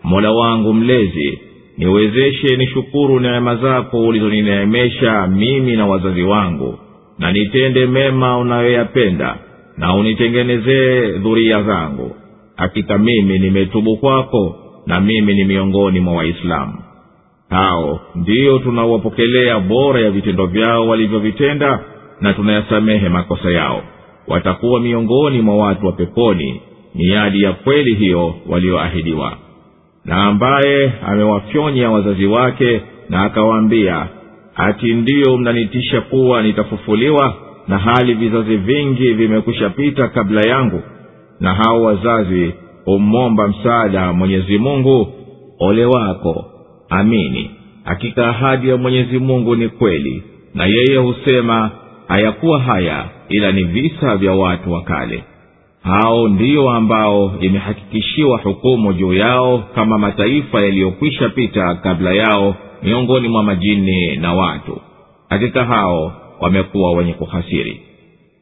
mola 0.04 0.32
wangu 0.32 0.74
mlezi 0.74 1.39
niwezeshe 1.77 2.57
nishukuru 2.57 3.19
neema 3.19 3.55
zako 3.55 3.99
ulizonineemesha 4.07 5.27
mimi 5.27 5.75
na 5.75 5.86
wazazi 5.88 6.23
wangu 6.23 6.79
na 7.19 7.31
nitende 7.31 7.86
mema 7.86 8.38
unayoyapenda 8.38 9.38
na 9.77 9.95
unitengenezee 9.95 11.12
dhuria 11.12 11.63
zangu. 11.63 12.15
Hakika 12.55 12.97
mimi 12.97 13.39
nimetubu 13.39 13.97
kwako 13.97 14.55
na 14.88 14.99
mimi 15.01 15.33
ni 15.33 15.43
miongoni 15.43 15.99
mwa 15.99 16.13
waislamu. 16.13 16.73
Hao 17.49 17.99
ndiyo 18.15 18.59
tunawapokelea 18.59 19.59
bora 19.59 19.99
ya 20.01 20.12
vitendo 20.12 20.45
vyao 20.45 20.88
walivyovitenda 20.88 21.79
na 22.21 22.33
tunayasamehe 22.33 23.09
makosa 23.09 23.51
yao. 23.51 23.83
Watakuwa 24.27 24.79
miongoni 24.79 25.41
mwa 25.41 25.55
watu 25.57 25.86
wa 25.86 25.91
peponi. 25.91 26.62
Miadi 26.95 27.43
ya 27.43 27.53
kweli 27.53 27.93
hiyo 27.95 28.36
walioahidiwa 28.49 29.38
na 30.06 30.24
ambaye 30.24 30.94
amewafyonya 31.08 31.92
wazazi 31.92 32.26
wake 32.26 32.82
na 33.10 33.24
akawaambia 33.24 34.08
ati 34.56 34.94
ndiyo 34.94 35.38
mnanitisha 35.38 36.02
kuwa 36.02 36.42
nitafufuliwa 36.42 37.34
na 37.68 37.78
hali 37.78 38.13
vizazi 38.13 38.58
vingi 38.58 39.13
vimekwisha 39.13 39.70
pita 39.70 40.08
kabla 40.08 40.42
yangu. 40.42 40.82
Na 41.39 41.54
hao 41.54 41.84
wazazi 41.84 42.54
hummomba 42.86 43.48
msaada 43.48 44.13
mwenyezi 44.13 44.58
mungu 44.58 45.13
ole 45.60 45.86
wako. 45.86 46.46
Amini 46.89 47.52
hakika 47.84 48.28
ahadi 48.28 48.70
ya 48.70 48.78
mwenyezi 48.78 49.20
mungu 49.20 49.56
ni 49.56 49.70
kweli 49.70 50.24
na 50.56 50.66
yeye 50.66 50.98
husema 50.98 51.72
hayakuwa 52.08 52.60
haya 52.60 53.06
ila 53.30 53.52
ni 53.52 53.63
visa 53.63 54.18
vya 54.18 54.32
watu 54.34 54.72
wa 54.72 54.82
kale 54.82 55.24
hao 55.84 56.28
ndiyo 56.28 56.69
ambao 56.69 57.34
imehakikishiwa 57.39 58.38
hukumu 58.38 58.93
juu 58.93 59.13
yao 59.13 59.63
kama 59.76 59.98
mataifa 59.98 60.62
yaliyokwisha 60.62 61.30
pita 61.30 61.76
kabla 61.76 62.13
yao 62.13 62.56
miongoni 62.84 63.28
mwa 63.30 63.43
majini 63.43 64.15
na 64.15 64.34
watu. 64.34 64.82
Hakika 65.30 65.65
hao 65.65 66.13
wamekuwa 66.39 66.91
wenye 66.91 67.13
kuhasiri 67.13 67.82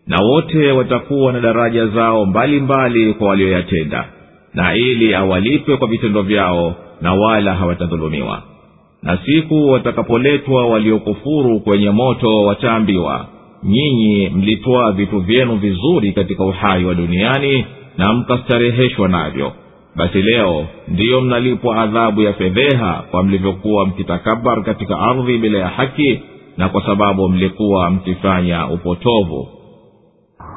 na 0.08 0.18
wote 0.24 0.72
watakuwa 0.72 1.34
na 1.34 1.40
daraja 1.40 1.88
zao 1.88 2.26
mbalimbali 2.26 3.00
mbali 3.00 3.14
kwa 3.14 3.28
walioyatenda. 3.30 4.06
Na 4.54 4.76
ili 4.76 5.16
awalipe 5.16 5.78
kwa 5.78 5.88
vitendo 5.88 6.22
vyao 6.22 6.76
na 7.02 7.14
wala 7.14 7.54
hawatadhulumiwa. 7.56 8.42
Na 9.04 9.18
siku 9.26 9.70
watakapoletwa 9.70 10.66
waliokufuru 10.68 11.60
kwenye 11.60 11.90
moto 11.90 12.44
wataambiwa 12.44 13.26
nyinyi 13.64 14.30
mlitwaa 14.30 14.92
vitu 14.92 15.20
vyenu 15.20 15.56
vizuri 15.56 16.12
katika 16.14 16.44
uhai 16.46 16.86
wa 16.86 16.94
duniani 16.96 17.66
na 17.98 18.14
mkastareheshwa 18.14 19.08
navyo 19.08 19.52
basi 19.96 20.22
leo 20.22 20.66
ndiyo 20.88 21.22
mnalipwa 21.22 21.76
adhabu 21.78 22.22
ya 22.22 22.34
fedheha 22.34 23.04
kwa 23.12 23.24
mlivyokuwa 23.24 23.86
mkitakabar 23.86 24.64
katika 24.64 25.00
ardhi 25.00 25.38
bila 25.38 25.60
ya 25.60 25.68
haki 25.68 26.20
na 26.58 26.70
kwa 26.70 26.86
sababu 26.86 27.30
mlikuwa 27.30 27.90
mkifanya 27.92 28.68
upotovu 28.68 29.48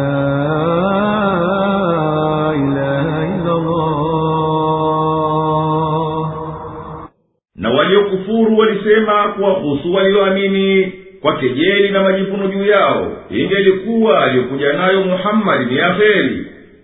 waliokufuru 8.46 8.58
walisema 8.58 9.32
kuwahusu 9.32 9.94
walioamini 9.94 10.92
kwa 11.20 11.36
kejeli 11.36 11.90
na 11.90 12.02
majivuno 12.02 12.48
juu 12.48 12.64
yao 12.64 13.12
ingelikuwa 13.30 14.24
aliyokuja 14.24 14.72
nayo 14.72 15.00
muhammadi 15.02 15.64
ni 15.64 15.76
ya 15.76 15.96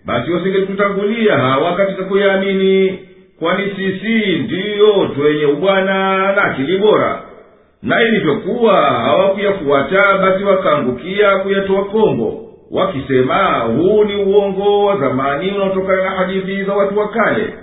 basi 0.05 0.31
wasingetutangulia 0.33 1.37
hawa 1.39 1.77
katika 1.77 2.05
kuyaamini 2.05 2.99
kwani 3.39 3.73
sisi 3.77 4.39
ndiyo 4.39 5.11
twenye 5.15 5.47
ubwana 5.47 6.19
na 6.33 6.43
akili 6.45 6.79
bora. 6.79 7.23
Na 7.83 8.03
ilivyokuwa 8.03 8.77
hawakuyafuata 8.77 10.19
basi 10.19 10.45
wakaangukia 10.45 11.39
kuyatoa 11.39 11.85
kombo 11.85 12.49
wakisema 12.71 13.59
huu 13.59 14.05
ni 14.05 14.17
uongo 14.25 14.85
wa 14.85 14.97
zamani 14.97 15.51
unaotokana 15.51 16.05
na 16.05 16.11
hadithi 16.11 16.65
za 16.65 16.73
watu 16.75 16.99
wa 16.99 17.09
kale 17.09 17.55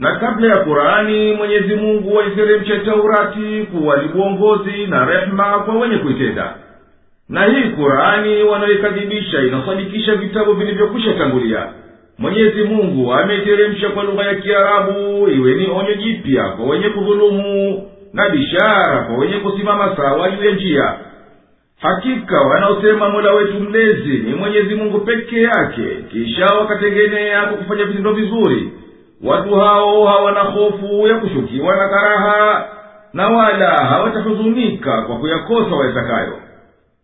na 0.00 0.14
kabla 0.16 0.48
ya 0.48 0.56
qurani 0.56 1.32
mwenyezi 1.32 1.74
mungu 1.74 2.20
aliteremsha 2.20 2.78
taurati 2.78 3.66
kuwa 3.72 4.02
na 4.88 5.04
rehema 5.04 5.44
kwa 5.58 5.74
wenye 5.74 5.96
kuitenda. 5.96 6.54
Na 7.28 7.44
hii 7.44 7.70
qurani 7.70 8.42
wanaoikadhibisha 8.42 9.40
inasadikisha 9.42 10.14
vitabu 10.14 10.52
vilivyokwisha 10.52 11.14
tangulia. 11.14 11.66
Mwenyezi 12.18 12.62
mungu 12.62 13.14
ameiteremsha 13.14 13.88
kwa 13.88 14.02
lugha 14.04 14.24
ya 14.24 14.34
kiarabu 14.34 15.28
iwe 15.28 15.54
ni 15.54 15.66
onyo 15.70 15.94
jipya 15.94 16.48
kwa 16.48 16.66
wenye 16.66 16.88
kudhulumu 16.88 17.82
na 18.12 18.28
bishara 18.28 19.02
kwa 19.02 19.16
wenye 19.16 19.36
kusimama 19.36 19.96
sawa 19.96 20.30
juu 20.30 20.44
ya 20.48 20.54
njia. 20.54 20.94
Hakika 21.80 22.40
wanaosema 22.40 23.08
mola 23.08 23.32
wetu 23.32 23.60
mlezi 23.60 24.18
ni 24.18 24.34
mwenyezi 24.34 24.74
mungu 24.74 25.00
peke 25.00 25.42
yake 25.42 25.86
kisha 26.12 26.46
wakatengenea 26.46 27.42
kwa 27.46 27.56
kufanya 27.56 27.84
vitendo 27.84 28.12
vizuri 28.12 28.70
watu 29.24 29.54
hao 29.54 30.04
hawana 30.06 30.40
hofu 30.40 31.06
ya 31.06 31.14
kushukiwa 31.18 31.76
na 31.76 31.88
karaha 31.88 32.68
na 33.12 33.28
wala 33.28 33.70
hawatahuzunika 33.70 35.02
kwa 35.02 35.16
kuyakosa 35.16 35.76
wayatakayo 35.76 36.32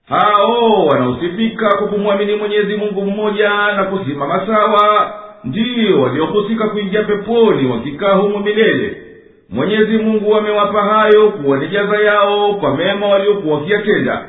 hao 0.09 0.87
wanaosifika 0.87 1.69
kwa 1.77 1.89
kumwamini 1.89 2.35
mwenyezi 2.37 2.77
mungu 2.77 3.03
mmoja 3.03 3.49
na 3.77 3.85
kusimama 3.85 4.47
sawa 4.47 5.13
ndiyo 5.45 6.01
waliohusika 6.03 6.69
kuingia 6.69 7.03
peponi 7.03 7.71
wakikaa 7.71 8.13
humo 8.15 8.39
milele. 8.39 9.03
Mwenyezi 9.51 9.99
mungu 9.99 10.37
amewapa 10.37 10.83
hayo 10.83 11.31
kuwa 11.31 11.59
ni 11.59 11.69
jaza 11.69 11.97
yao 11.97 12.55
kwa 12.55 12.77
mema 12.77 13.07
waliokuwa 13.09 13.55
wakiyatenda. 13.59 14.25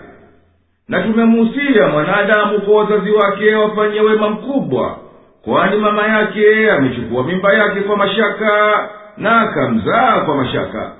Na 0.87 1.01
tumemuhusia 1.01 1.87
mwanadamu 1.87 2.61
kwa 2.61 2.75
wazazi 2.75 3.11
wake 3.11 3.55
wafanye 3.55 3.99
wema 4.01 4.29
mkubwa 4.29 4.97
kwani 5.47 5.77
mama 5.77 6.07
yake 6.07 6.71
amechukua 6.71 7.23
mimba 7.23 7.53
yake 7.53 7.79
kwa 7.81 7.97
mashaka 7.97 8.89
na 9.17 9.41
akamzaa 9.41 10.19
kwa 10.25 10.35
mashaka. 10.35 10.91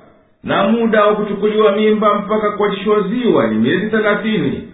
Na 0.44 0.68
muda 0.68 1.04
wa 1.06 1.14
kuchukuliwa 1.16 1.72
mimba 1.76 2.14
mpaka 2.14 2.50
kuachishwa 2.50 3.00
ziwa 3.00 3.46
ni 3.46 3.58
miezi 3.58 3.86
thelathini. 3.90 4.68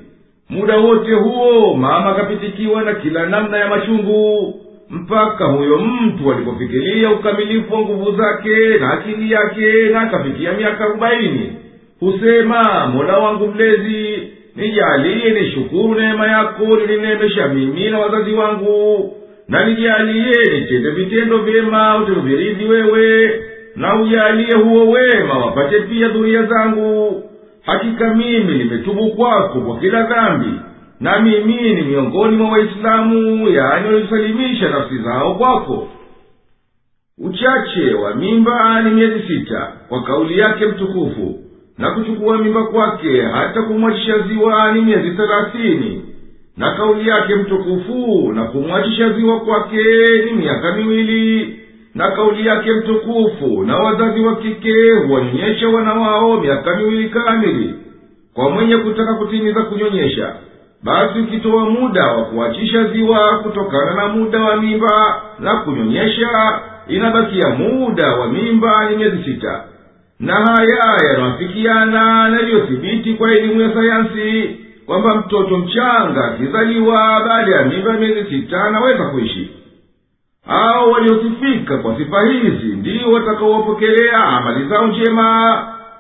Muda 0.51 0.77
wote 0.77 1.13
huo 1.15 1.75
mama 1.77 2.11
akapitikiwa 2.11 2.83
na 2.83 2.93
kila 2.95 3.27
namna 3.27 3.57
ya 3.59 3.69
machungu 3.69 4.55
mpaka 4.91 5.45
huyo 5.45 5.79
mtu 5.79 6.33
alipofikilia 6.33 7.11
ukamilifu 7.11 7.75
wa 7.75 7.81
nguvu 7.81 8.13
zake 8.17 8.79
na 8.81 8.93
akili 8.93 9.33
yake 9.33 9.89
na 9.93 10.01
akafikia 10.01 10.53
miaka 10.53 10.85
arobaini. 10.85 11.53
Husema 12.01 12.87
mola 12.87 13.19
wangu 13.19 13.47
mlezi 13.47 14.29
nijalie 14.57 15.31
nishukuru 15.31 15.95
neema 15.95 16.27
yako 16.27 16.65
nilinemesha 16.77 17.49
mimi 17.49 17.91
na 17.91 17.99
wazazi 17.99 18.33
wangu 18.35 19.13
na 19.49 19.65
nijalie 19.67 20.61
nitende 20.61 20.91
vitendo 20.91 21.39
vyema 21.39 21.97
utavyoviridhi 21.99 22.65
wewe 22.65 23.41
na 23.77 24.01
ujaliye 24.03 24.55
huo 24.55 24.91
wema 24.91 25.39
wapate 25.39 25.81
pia 25.81 26.09
dhuria 26.09 26.43
zangu. 26.43 27.23
Hakika 27.63 28.15
mimi 28.15 28.55
nimetubu 28.59 29.11
kwako 29.11 29.61
kwa 29.61 29.79
kila 29.79 30.03
dhambi 30.03 30.51
na 31.01 31.21
mimi 31.21 31.75
ni 31.75 31.83
miongoni 31.83 32.37
mwa 32.37 32.51
waislamu 32.51 33.49
yaani 33.49 33.95
walisalimisha 33.95 34.69
nafsi 34.71 34.99
zao 34.99 35.35
kwako. 35.35 35.89
Uchache 37.19 37.95
wa 37.95 38.15
mimba 38.15 38.83
ni 38.83 38.91
miezi 38.91 39.23
sita 39.29 39.73
kwa 39.89 40.03
kauli 40.03 40.39
yake 40.39 40.67
mtukufu 40.67 41.41
na 41.79 41.91
kuchukua 41.91 42.39
mimba 42.39 42.65
kwake 42.67 43.23
hata 43.23 43.63
kumwachisha 43.63 44.19
ziwa 44.19 44.73
ni 44.73 44.81
miezi 44.81 45.11
thelathini 45.11 46.03
na 46.57 46.71
kauli 46.75 47.09
yake 47.09 47.35
mtukufu 47.35 48.33
na 48.35 48.45
kumwachisha 48.45 49.11
ziwa 49.13 49.41
kwake 49.41 49.83
ni 50.27 50.33
miaka 50.33 50.73
miwili. 50.77 51.59
Na 51.95 52.11
kauli 52.11 52.47
yake 52.47 52.73
mtukufu 52.73 53.65
na 53.67 53.77
wazazi 53.77 54.21
wa 54.21 54.37
kike 54.37 54.91
huwanyonyesha 55.07 55.69
wana 55.69 55.95
wao 55.95 56.41
miaka 56.41 56.77
miwili 56.77 57.09
kamili. 57.09 57.75
Kwa 58.35 58.51
mwenye 58.51 58.77
kutaka 58.77 59.15
kutimiza 59.15 59.63
kunyonyesha 59.63 60.33
basi 60.83 61.19
ukitoa 61.19 61.71
muda 61.71 62.07
wa 62.07 62.25
kuachisha 62.25 62.85
ziwa 62.85 63.39
kutokana 63.39 63.95
na 63.95 64.09
muda 64.09 64.41
wa 64.41 64.57
mimba 64.63 65.23
na 65.39 65.57
kunyonyesha 65.57 66.61
inabakia 66.89 67.49
muda 67.49 68.15
wa 68.17 68.29
mimba 68.29 68.91
ni 68.91 68.97
miezi 68.97 69.25
sita. 69.25 69.65
Na 70.21 70.35
haya 70.35 71.09
yanawafikiana 71.13 72.29
na 72.29 72.41
iliyothibiti 72.41 73.15
kwa 73.15 73.33
elimu 73.33 73.61
ya 73.61 73.75
sayansi 73.75 74.57
kwamba 74.87 75.15
mtoto 75.15 75.59
mchanga 75.59 76.25
akizaliwa 76.25 77.23
baada 77.29 77.57
ya 77.57 77.65
mimba 77.65 77.93
miezi 77.93 78.25
sita 78.31 78.65
anaweza 78.65 79.05
kuishi. 79.05 79.51
Hao 80.47 80.91
waliosifika 80.91 81.79
kwa 81.79 81.97
sifa 81.99 82.23
hizi 82.27 82.67
ndio 82.77 83.13
watakaowapokelea 83.13 84.25
amali 84.25 84.69
zao 84.69 84.87
njema 84.87 85.59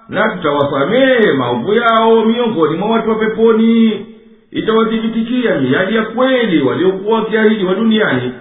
na 0.08 0.28
tutawasamehe 0.28 1.32
maovu 1.38 1.74
yao 1.74 2.24
miongoni 2.24 2.76
mwa 2.78 2.88
watu 2.90 3.10
wa 3.10 3.14
peponi. 3.16 4.06
Itawathibitikia 4.50 5.60
miadi 5.60 5.94
ya 5.96 6.02
kweli 6.02 6.62
waliokuwa 6.62 7.18
wakiahidi 7.18 7.64
wa 7.64 7.74
duniani 7.74 8.32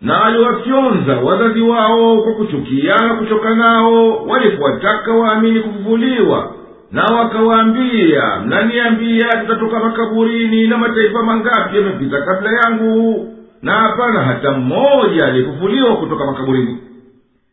na 0.00 0.24
aliwafyonza 0.24 1.16
wazazi 1.16 1.60
wao 1.60 2.22
kwa 2.22 2.32
kuchukia 2.32 2.96
na 2.96 3.14
kuchoka 3.14 3.54
nao 3.54 4.16
walipowataka 4.26 5.12
waamini 5.14 5.60
kufufuliwa 5.60 6.54
na 6.92 7.04
wakawaambia 7.04 8.40
mnaniambia 8.46 9.28
tutatoka 9.28 9.78
makaburini 9.78 10.66
na 10.66 10.78
mataifa 10.78 11.22
mangapi 11.22 11.76
yamepita 11.76 12.22
kabla 12.22 12.50
yangu? 12.64 13.28
Na 13.62 13.72
hapana 13.72 14.22
hata 14.22 14.50
mmoja 14.52 15.26
aliyefufuliwa 15.26 15.96
kutoka 15.96 16.26
makaburini. 16.26 16.76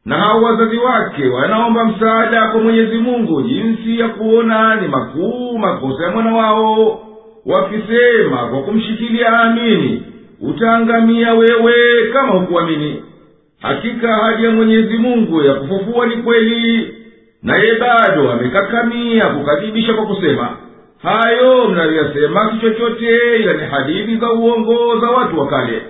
Na 0.06 0.16
hao 0.18 0.42
wazazi 0.42 0.78
wake 0.78 1.28
wanaomba 1.28 1.86
msaada 1.86 2.48
kwa 2.48 2.62
mwenyezi 2.62 2.98
mungu 2.98 3.42
jinsi 3.42 4.00
ya 4.00 4.10
kuona 4.10 4.76
ni 4.76 4.88
makuu 4.88 5.58
makosa 5.58 6.04
ya 6.04 6.12
mwana 6.12 6.34
wao 6.36 7.02
wakisema 7.46 8.38
kwa 8.38 8.62
kumshikilia 8.62 9.40
amini 9.40 10.04
utaangamia 10.42 11.34
wewe 11.34 11.74
kama 12.14 12.34
hukuamini. 12.34 13.04
Hakika 13.62 14.16
ahadi 14.18 14.44
ya 14.44 14.52
mwenyezi 14.52 14.98
mungu 14.98 15.42
ya 15.42 15.54
kufufua 15.54 16.06
ni 16.08 16.16
kweli 16.18 16.94
naye 17.46 17.76
bado 17.80 18.32
amekakamia 18.32 19.26
kukadhibisha 19.30 19.94
kwa 19.94 20.06
kusema 20.06 20.50
hayo 21.04 21.68
mnayoyasema 21.68 22.52
si 22.52 22.60
chochote 22.60 23.36
ila 23.40 23.54
ni 23.54 23.66
hadithi 23.66 24.18
za 24.18 24.32
uongo 24.32 25.00
za 25.00 25.10
watu 25.10 25.40
wa 25.40 25.48
kale. 25.48 25.82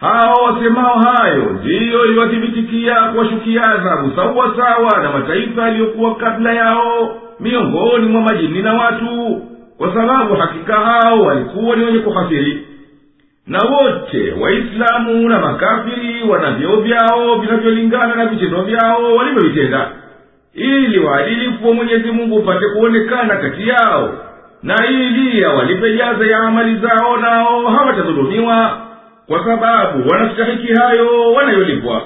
Hao 0.00 0.34
wasemao 0.44 0.98
hayo 0.98 1.42
ndiyo 1.60 2.04
iliwathibitikia 2.06 2.94
kuwashukia 2.94 3.62
adhabu 3.62 4.12
sawa 4.16 4.54
sawa 4.56 5.02
na 5.02 5.10
mataifa 5.12 5.62
yaliyokuwa 5.62 6.14
kabla 6.16 6.52
yao 6.52 7.16
miongoni 7.40 8.06
mwa 8.08 8.20
majini 8.22 8.62
na 8.62 8.74
watu 8.74 9.42
kwa 9.78 9.94
sababu 9.94 10.34
hakika 10.34 10.74
hao 10.74 11.22
walikuwa 11.22 11.76
ni 11.76 11.84
wenye 11.84 11.98
kuhasiri 11.98 12.66
na 13.46 13.58
wote 13.58 14.32
waislamu 14.40 15.28
na 15.28 15.38
makafiri 15.40 16.22
wana 16.28 16.50
vyeo 16.50 16.76
vyao 16.80 17.38
vinavyolingana 17.40 18.14
na 18.14 18.26
vitendo 18.26 18.62
vyao 18.62 19.14
walivyovitenda 19.16 19.90
ili 20.58 20.98
waadilifu 20.98 21.68
wa 21.68 21.74
mwenyezi 21.74 22.10
mungu 22.10 22.36
upate 22.36 22.66
kuonekana 22.68 23.36
kati 23.36 23.68
yao. 23.68 24.14
Na 24.62 24.74
ili 24.90 25.44
awalipe 25.44 25.92
jaza 25.96 26.26
ya 26.26 26.38
amali 26.38 26.76
zao 26.76 27.16
nao 27.16 27.66
hawatadhulumiwa. 27.66 28.78
Kwa 29.26 29.44
sababu 29.44 30.08
wanastahiki 30.08 30.72
hayo 30.72 31.32
wanayolipwa. 31.32 32.02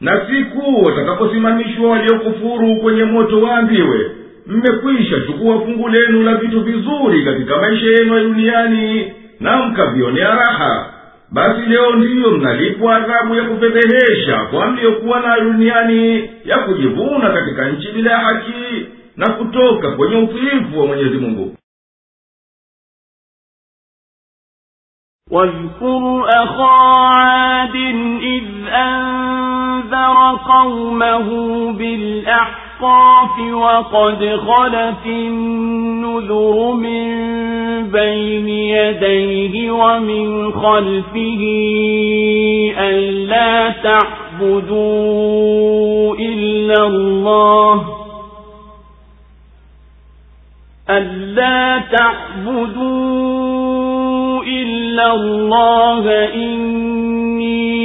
Na 0.00 0.20
siku 0.30 0.84
watakaposimamishwa 0.84 1.90
waliokufuru 1.90 2.76
kwenye 2.76 3.04
moto 3.04 3.40
waambiwe 3.40 4.10
mmekwisha 4.46 5.20
chukua 5.26 5.60
fungu 5.60 5.88
lenu 5.88 6.22
la 6.22 6.34
vitu 6.34 6.60
vizuri 6.60 7.24
katika 7.24 7.56
maisha 7.56 7.86
yenu 7.86 8.14
ya 8.18 8.24
duniani 8.24 9.12
na 9.40 9.56
mkavionea 9.56 10.28
raha 10.34 10.86
basi 11.31 11.61
leo 11.61 11.95
ndiyo 11.95 12.31
mnalipwa 12.31 12.95
adhabu 12.95 13.35
ya 13.35 13.43
kufedhehesha 13.43 14.45
kwa 14.51 14.71
mliyokuwa 14.71 15.19
nayo 15.19 15.41
duniani 15.41 16.29
ya 16.45 16.57
kujivuna 16.59 17.29
katika 17.33 17.69
nchi 17.69 17.91
bila 17.91 18.11
ya 18.11 18.17
haki 18.19 18.85
na 19.17 19.33
kutoka 19.33 19.91
kwenye 19.91 20.15
utiifu 20.15 20.79
wa 20.79 20.85
mwenyezi 20.87 21.17
mungu 21.17 21.55
واذكر 25.31 26.25
أخا 26.29 26.71
عاد 27.15 27.75
إذ 28.23 28.67
أنذر 28.67 30.35
قومه 30.47 31.27
بالأحقاف 31.73 33.39
وقد 33.39 34.19
خلت 34.47 35.05
النذر 35.05 36.71
من 36.73 37.09
بين 37.82 38.48
يديه 38.48 39.70
ومن 39.70 40.52
خلفه 40.52 41.42
ألا 42.78 43.70
تعبدوا 43.82 44.94
إلا 46.16 46.86
الله 46.86 47.84
ألا 50.90 51.82
تعبدوا 51.92 53.24
إلا 54.44 55.14
الله 55.14 56.34
إني 56.34 57.84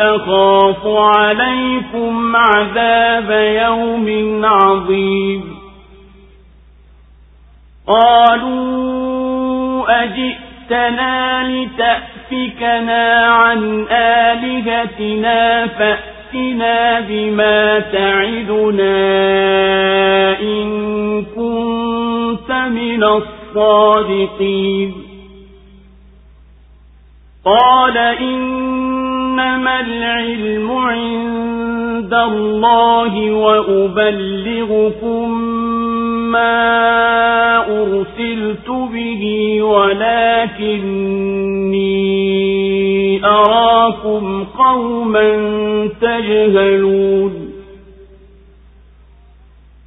أخاف 0.00 0.86
عليكم 0.86 2.36
عذاب 2.36 3.30
يوم 3.64 4.44
عظيم 4.44 5.57
قالوا 7.88 9.84
أجئتنا 10.04 11.48
لتأفكنا 11.48 13.26
عن 13.26 13.86
آلهتنا 13.90 15.66
فأتنا 15.66 17.00
بما 17.00 17.78
تعدنا 17.78 18.96
إن 20.40 21.24
كنت 21.24 22.52
من 22.52 23.04
الصادقين. 23.04 24.94
قال 27.44 27.98
إنما 27.98 29.80
العلم 29.80 30.72
عند 30.72 32.14
الله 32.14 33.30
وأبلغكم 33.32 35.28
ما 36.32 37.58
أرسلت 37.58 38.68
به 38.68 39.58
ولكني 39.62 41.28
أراكم 43.24 44.44
قوما 44.44 45.28
تجهلون 46.00 47.48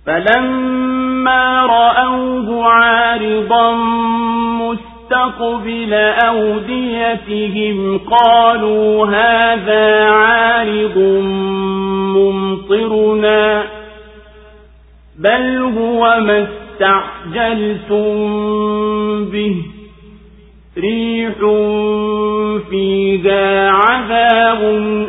فلما 0.05 1.65
رأوه 1.65 2.65
عارضا 2.65 3.73
مستقبل 5.11 5.93
أوديتهم 6.25 7.97
قالوا 7.97 9.07
هذا 9.07 10.00
بل 15.23 15.57
هو 15.77 16.19
ما 16.19 16.47
استعجلتم 16.47 18.05
به 19.25 19.55
ريح 20.77 21.33
فيها 22.69 23.69
عذاب 23.69 24.61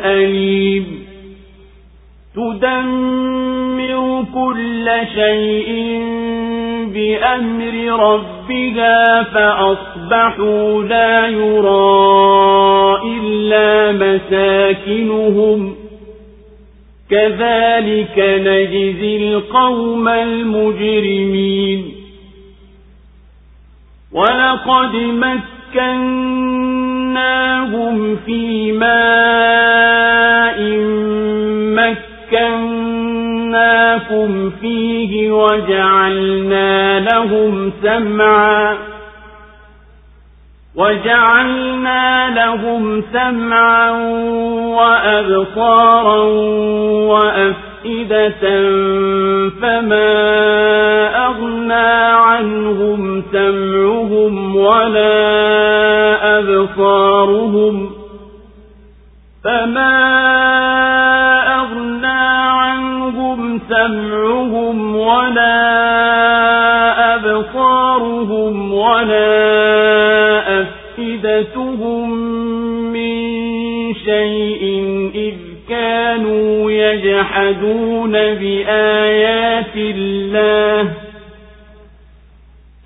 أليم 0.05 1.03
تدمر 2.35 4.25
كل 4.33 4.89
شيء 5.15 6.01
بأمر 6.93 7.75
ربها 7.99 9.23
فأصبحوا 9.23 10.83
لا 10.83 11.27
يرى 11.27 13.01
إلا 13.05 13.91
مساكنهم 13.91 15.82
كذلك 17.13 18.17
نجزي 18.17 19.17
القوم 19.17 20.07
المجرمين. 20.07 21.93
ولقد 24.11 24.95
مكناهم 25.75 26.35
في 28.25 28.71
ماء 28.71 30.59
مكناكم 33.53 34.49
فيه 34.49 35.31
وجعلنا 35.31 36.99
لهم 36.99 37.71
سمعا. 37.83 38.92
وجعلنا 40.75 42.29
لهم 42.29 43.03
سمعا 43.13 43.91
وأبصارا 44.77 46.23
وأفئدة 47.13 48.41
فما 49.61 50.13
أغنى 51.25 51.93
عنهم 52.11 53.23
سمعهم 53.31 54.55
ولا 54.55 55.13
أبصارهم 56.39 57.91
فما 59.43 59.93
أغنى 61.55 62.23
عنهم 62.49 63.59
سمعهم 63.69 64.95
ولا 64.95 65.62
يجحدون 77.42 78.12
بآيات 78.12 79.76
الله 79.76 80.90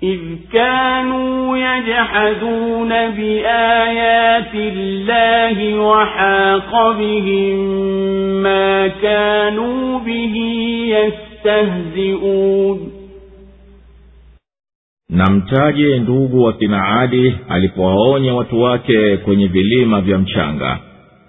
إذ 0.03 0.19
كانوا 0.53 1.57
يجحدون 1.57 2.89
بآيات 2.89 4.53
الله 4.55 5.79
وحاق 5.79 6.91
بهم 6.91 7.57
ما 8.43 8.87
كانوا 8.87 9.99
به 9.99 10.35
يستهزئون 10.97 12.79
na 15.09 15.29
mtaje 15.29 15.99
ndugu 15.99 16.43
wa 16.43 16.53
kina 16.53 16.99
adi 17.01 17.35
alipowaonya 17.49 18.33
watu 18.35 18.61
wake 18.61 19.17
kwenye 19.17 19.47
vilima 19.47 20.01
vya 20.01 20.17
mchanga 20.17 20.79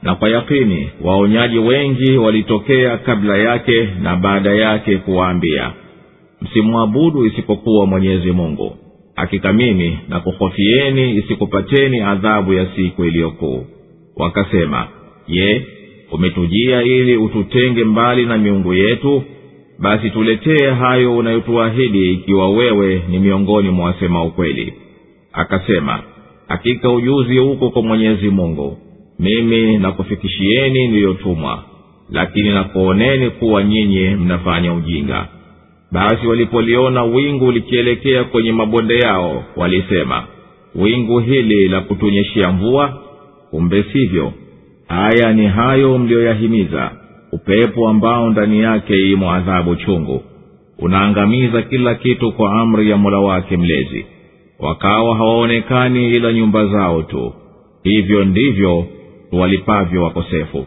na 0.04 0.16
kwa 0.16 0.30
yakini 0.30 0.90
waonyaji 1.02 1.58
wengi 1.60 2.18
walitokea 2.18 2.98
kabla 2.98 3.38
yake 3.38 3.88
na 4.02 4.16
baada 4.16 4.54
yake 4.54 4.98
kuwaambia 4.98 5.72
msimwabudu 6.42 7.26
isipokuwa 7.26 7.86
mwenyezi 7.86 8.32
mungu. 8.32 8.76
Hakika 9.16 9.54
mimi 9.54 10.00
na 10.10 10.20
kuhofieni 10.20 11.16
isikupateni 11.16 12.00
adhabu 12.02 12.54
ya 12.54 12.66
siku 12.76 13.06
iliyokuu. 13.06 13.66
Wakasema 14.18 14.88
je 15.28 15.66
umetujia 16.12 16.84
ili 16.84 17.18
ututenge 17.18 17.84
mbali 17.84 18.26
na 18.26 18.38
miungu 18.38 18.74
yetu? 18.74 19.24
Basi 19.80 20.10
tuletee 20.10 20.70
hayo 20.70 21.18
unayotuahidi 21.18 22.12
ikiwa 22.12 22.50
wewe 22.50 23.02
ni 23.10 23.20
miongoni 23.20 23.70
mwa 23.70 23.86
wasema 23.86 24.24
ukweli. 24.24 24.74
Akasema 25.34 26.04
hakika 26.48 26.92
ujuzi 26.92 27.40
uko 27.40 27.70
kwa 27.70 27.82
mwenyezi 27.82 28.30
mungu 28.30 28.78
mimi 29.20 29.78
nakufikishieni 29.78 30.88
niliyotumwa 30.88 31.64
lakini 32.12 32.50
nakuoneni 32.50 33.30
kuwa 33.30 33.64
nyinyi 33.64 34.10
mnafanya 34.10 34.74
ujinga. 34.74 35.28
Basi 35.92 36.28
walipoliona 36.28 37.04
wingu 37.04 37.52
likielekea 37.52 38.24
kwenye 38.24 38.52
mabonde 38.52 38.98
yao 38.98 39.44
walisema 39.56 40.24
wingu 40.76 41.20
hili 41.20 41.68
la 41.68 41.82
kutunyeshea 41.82 42.52
mvua 42.52 43.02
kumbe 43.50 43.84
sivyo. 43.94 44.34
Haya 44.88 45.34
ni 45.34 45.46
hayo 45.48 45.98
mliyoyahimiza 45.98 46.92
upepo 47.32 47.90
ambao 47.90 48.30
ndani 48.30 48.60
yake 48.60 49.12
imo 49.12 49.32
adhabu 49.32 49.76
chungu. 49.76 50.22
Unaangamiza 50.80 51.62
kila 51.62 51.96
kitu 51.96 52.32
kwa 52.32 52.52
amri 52.62 52.90
ya 52.90 52.98
mola 52.98 53.20
wake 53.20 53.58
mlezi. 53.58 54.06
Wakawa 54.60 55.16
hawaonekani 55.18 56.16
ila 56.16 56.34
nyumba 56.34 56.66
zao 56.68 57.04
tu. 57.04 57.34
Hivyo 57.84 58.24
ndivyo 58.26 58.86
tuwalipavyo 59.30 60.04
wakosefu. 60.04 60.66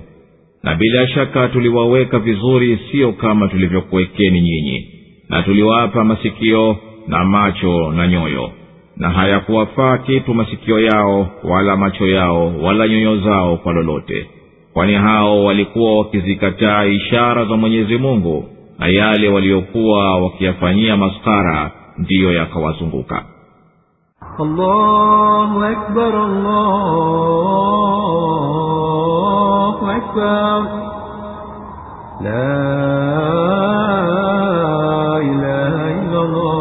Na 0.63 0.75
bila 0.75 1.09
shaka 1.09 1.49
tuliwaweka 1.49 2.19
vizuri 2.19 2.79
siyo 2.91 3.13
kama 3.13 3.49
tulivyokuwekeni 3.49 4.41
nyinyi 4.41 4.87
na 5.29 5.43
tuliwapa 5.43 6.05
masikio 6.05 6.77
na 7.09 7.25
macho 7.25 7.93
na 7.93 8.09
nyoyo. 8.09 8.51
Na 8.97 9.11
hayakuwafaa 9.11 9.99
kitu 9.99 10.35
masikio 10.35 10.81
yao 10.81 11.29
wala 11.45 11.77
macho 11.77 12.07
yao 12.09 12.55
wala 12.63 12.89
nyoyo 12.89 13.17
zao 13.17 13.57
kwa 13.57 13.73
lolote. 13.73 14.27
Kwani 14.73 14.95
hao 14.95 15.45
walikuwa 15.45 15.99
wakizikataa 15.99 16.85
ishara 16.85 17.45
za 17.45 17.57
mwenyezi 17.57 17.97
mungu 17.97 18.49
na 18.79 18.87
yale 18.89 19.29
waliokuwa 19.29 20.19
wakiyafanyia 20.21 20.97
maskara 20.97 21.71
ndiyo 21.99 22.33
yakawazunguka 22.33 23.25
الله 24.40 25.72
أكبر 25.72 26.14
الله 28.58 29.76
أكبر 29.98 30.60
لا 32.22 32.58
إله 35.22 35.74
إلا 36.02 36.20
الله 36.22 36.58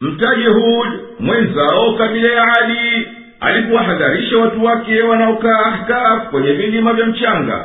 mtaje 0.00 0.48
hud 0.48 0.88
mwenzao 1.20 1.92
kabila 1.98 2.28
ya 2.32 2.42
adi 2.62 3.08
alikuwahadharisha 3.40 4.38
watu 4.38 4.64
wake 4.64 5.02
wanaokaa 5.02 5.58
ahkaf 5.66 6.30
kwenye 6.30 6.52
vilima 6.52 6.92
vya 6.92 7.06
mchanga 7.06 7.64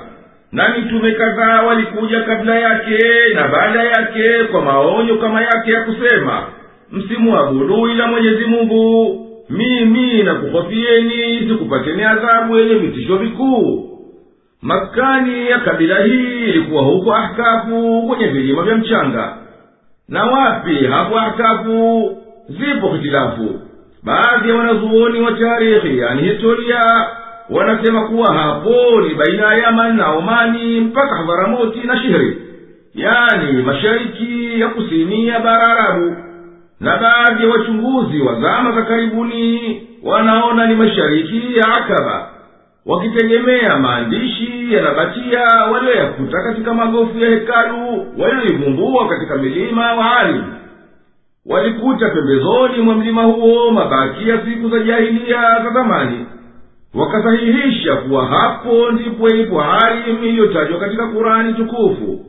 na 0.52 0.68
mitume 0.68 1.12
kadhaa 1.12 1.62
walikuja 1.62 2.20
kabla 2.22 2.58
yake 2.58 2.98
na 3.34 3.48
baada 3.48 3.82
yake 3.82 4.44
kwa 4.44 4.62
maonyo 4.62 5.16
kama 5.16 5.42
yake 5.42 5.72
ya 5.72 5.80
kusema 5.84 6.46
msimuabudu 6.92 7.88
ila 7.88 8.06
mwenyezi 8.06 8.44
mungu. 8.44 9.24
Mimi 9.50 10.22
nakuhofieni 10.22 11.38
sikupateni 11.48 12.02
adhabu 12.04 12.56
yenye 12.58 12.74
vitisho 12.74 13.16
vikuu. 13.16 13.84
Maskani 14.62 15.46
ya 15.50 15.58
kabila 15.58 16.04
hii 16.04 16.44
ilikuwa 16.44 16.82
huko 16.82 17.14
ahkafu 17.14 18.02
kwenye 18.08 18.26
vilima 18.26 18.62
vya 18.62 18.76
mchanga. 18.76 19.36
Na 20.08 20.24
wapi 20.26 20.86
hapo 20.86 21.18
ahkafu? 21.18 22.10
Zipo 22.48 22.88
hitilafu. 22.88 23.60
Baadhi 24.02 24.48
ya 24.48 24.54
wanazuoni 24.56 25.20
wa 25.20 25.32
tarikhi 25.32 25.98
yani 25.98 26.22
historia 26.22 26.80
wanasema 27.50 28.08
kuwa 28.08 28.34
hapo 28.34 29.00
ni 29.08 29.14
baina 29.14 29.42
ya 29.54 29.58
yaman 29.62 29.96
na 29.96 30.10
omani 30.12 30.80
mpaka 30.80 31.16
hadharamoti 31.16 31.78
na 31.80 32.00
shihri 32.00 32.38
yani 32.94 33.62
mashariki 33.62 34.60
ya 34.60 34.68
kusini 34.68 35.26
ya 35.28 35.40
bara 35.40 35.66
arabu. 35.66 36.16
Na 36.80 36.96
baadhi 36.96 37.42
ya 37.44 37.48
wachunguzi 37.50 38.20
wa 38.20 38.40
zama 38.40 38.72
za 38.72 38.82
karibuni 38.82 39.82
wanaona 40.02 40.66
ni 40.66 40.74
mashariki 40.74 41.56
ya 41.56 41.64
akaba 41.74 42.30
wakitegemea 42.86 43.76
maandishi 43.78 44.74
yanabatia 44.74 45.40
walioyakuta 45.72 46.42
katika 46.42 46.74
magofu 46.74 47.18
ya 47.18 47.28
hekalu 47.30 48.06
walioivumbua 48.18 49.08
katika 49.08 49.36
milima 49.36 49.94
wa 49.94 50.16
alim. 50.16 50.42
Walikuta 51.46 52.08
pembezoni 52.08 52.78
mwa 52.82 52.94
mlima 52.94 53.22
huo 53.22 53.70
mabaki 53.70 54.28
ya 54.28 54.38
siku 54.44 54.68
za 54.68 54.78
jahilia 54.78 55.40
za 55.64 55.70
zamani 55.74 56.26
wakasahihisha 56.94 57.96
kuwa 57.96 58.26
hapo 58.26 58.90
ndipo 58.90 59.28
ipo 59.28 59.60
harim 59.60 60.24
iliyotajwa 60.24 60.78
katika 60.80 61.06
kurani 61.06 61.54
tukufu. 61.54 62.24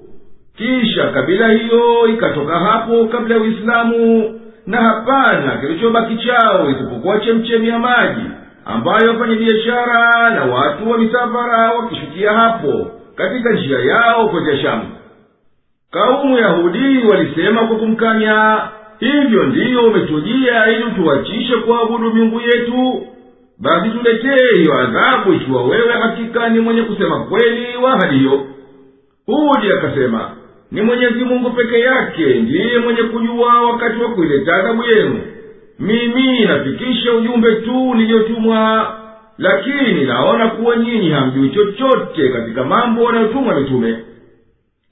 Kisha 0.58 1.08
kabila 1.10 1.48
hiyo 1.48 2.08
ikatoka 2.08 2.60
hapo 2.60 3.06
kabla 3.06 3.36
ya 3.36 3.42
uislamu 3.42 4.24
na 4.68 4.78
hapana 4.82 5.58
kilichobaki 5.58 6.18
chao 6.18 6.70
isipokuwa 6.70 7.20
chemchemi 7.20 7.68
ya 7.68 7.80
maji 7.80 8.22
ambayo 8.66 9.10
wafanya 9.12 9.36
biashara 9.36 10.30
na 10.30 10.46
watu 10.46 10.92
wa 10.92 10.98
misafara 10.98 11.72
wakishukia 11.72 12.32
hapo 12.34 12.88
katika 13.16 13.52
njia 13.54 13.80
yao 13.80 14.30
kwenda 14.30 14.58
shamu. 14.58 14.84
Kaumu 15.92 16.38
yahudi 16.38 16.98
walisema 17.12 17.68
kwa 17.68 17.76
kumkanya 17.78 18.62
hivyo 19.00 19.44
ndiyo 19.44 19.84
umetujia 19.88 20.68
ili 20.72 20.84
utuwachishe 20.84 21.56
kuabudu 21.56 22.14
miungu 22.14 22.42
yetu 22.42 23.08
basi 23.62 23.90
tuletee 23.90 24.58
hiyo 24.58 24.74
adhabu 24.74 25.34
ikiwa 25.34 25.64
wewe 25.64 25.94
hakika 25.94 26.50
ni 26.50 26.60
mwenye 26.60 26.82
kusema 26.82 27.20
kweli 27.26 27.78
wa 27.84 27.94
ahadi 27.94 28.18
hiyo. 28.18 28.46
Hudi 29.26 29.72
akasema 29.72 30.32
ni 30.72 30.82
mwenyezi 30.82 31.24
mungu 31.24 31.50
peke 31.52 31.80
yake 31.80 32.26
ndiye 32.36 32.78
mwenye 32.80 33.04
kujua 33.04 33.62
wakati 33.62 34.02
wa 34.02 34.10
kuileta 34.10 34.56
adhabu 34.56 34.84
yenu. 34.84 35.20
Mimi 35.80 36.40
nafikisha 36.46 37.14
ujumbe 37.14 37.52
tu 37.56 37.94
niliyotumwa 37.96 38.94
lakini 39.38 40.04
naona 40.04 40.48
kuwa 40.50 40.76
nyinyi 40.76 41.10
hamjui 41.10 41.50
chochote 41.50 42.30
katika 42.30 42.64
mambo 42.64 43.04
wanayotumwa 43.04 43.60
mitume. 43.60 43.96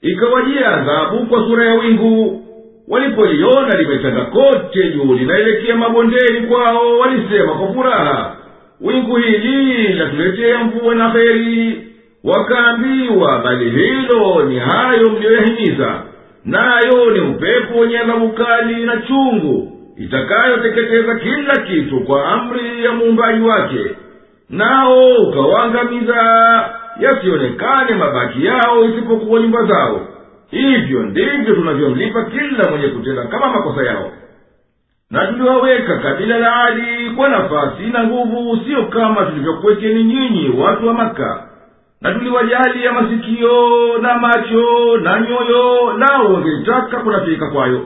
Ikawajia 0.02 0.68
adhabu 0.68 1.26
kwa 1.26 1.40
sura 1.46 1.64
ya 1.66 1.74
wingu? 1.74 2.44
Walipoliona 2.88 3.76
limetanda 3.76 4.24
kote 4.24 4.88
juu 4.92 5.14
linaelekea 5.14 5.76
mabondeni 5.76 6.40
kwao 6.46 6.98
walisema 6.98 7.52
kwa 7.54 7.72
furaha 7.74 8.36
wingu 8.80 9.16
hili 9.16 9.82
linatuletea 9.88 10.64
mvua 10.64 10.94
na 10.94 11.08
heri. 11.08 11.84
Wakaambiwa 12.24 13.38
bali 13.44 13.70
hilo 13.70 14.42
ni 14.44 14.58
hayo 14.58 15.10
mliyoyahimiza. 15.10 16.02
Nayo 16.44 17.10
ni 17.10 17.20
upepo 17.20 17.78
wenye 17.78 17.98
adhabu 17.98 18.28
kali 18.28 18.84
na 18.84 18.96
chungu 18.96 19.72
itakayoteketeza 19.96 21.14
kila 21.14 21.56
kitu 21.56 22.00
kwa 22.00 22.28
amri 22.32 22.84
ya 22.84 22.92
muumbaji 22.92 23.42
wake. 23.42 23.80
Nao 24.50 25.12
ukawaangamiza 25.28 26.14
yasionekane 27.00 27.94
mabaki 27.94 28.44
yao 28.46 28.84
isipokuwa 28.84 29.40
nyumba 29.40 29.62
zao. 29.64 30.06
Hivyo 30.50 31.02
ndivyo 31.02 31.54
tunavyomlipa 31.54 32.24
kila 32.24 32.70
mwenye 32.70 32.88
kutenda 32.88 33.22
kama 33.24 33.48
makosa 33.48 33.82
yao 33.82 34.12
na 35.10 35.26
tuliwaweka 35.26 35.98
kabila 35.98 36.38
la 36.38 36.64
adi 36.64 37.10
kwa 37.16 37.28
nafasi 37.28 37.82
na 37.82 38.04
nguvu 38.04 38.60
siyo 38.64 38.84
kama 38.84 39.24
tulivyokuwekeni 39.26 40.04
nyinyi 40.04 40.48
watu 40.60 40.86
wa 40.88 40.94
maka 40.94 41.48
na 42.00 42.10
ya 42.84 42.92
masikio 42.92 43.98
na 44.02 44.18
macho 44.18 44.96
na 45.02 45.20
nyoyo 45.20 45.92
nao 45.98 46.34
wangeitaka 46.34 46.96
kunafika 47.00 47.46
kwayo. 47.50 47.80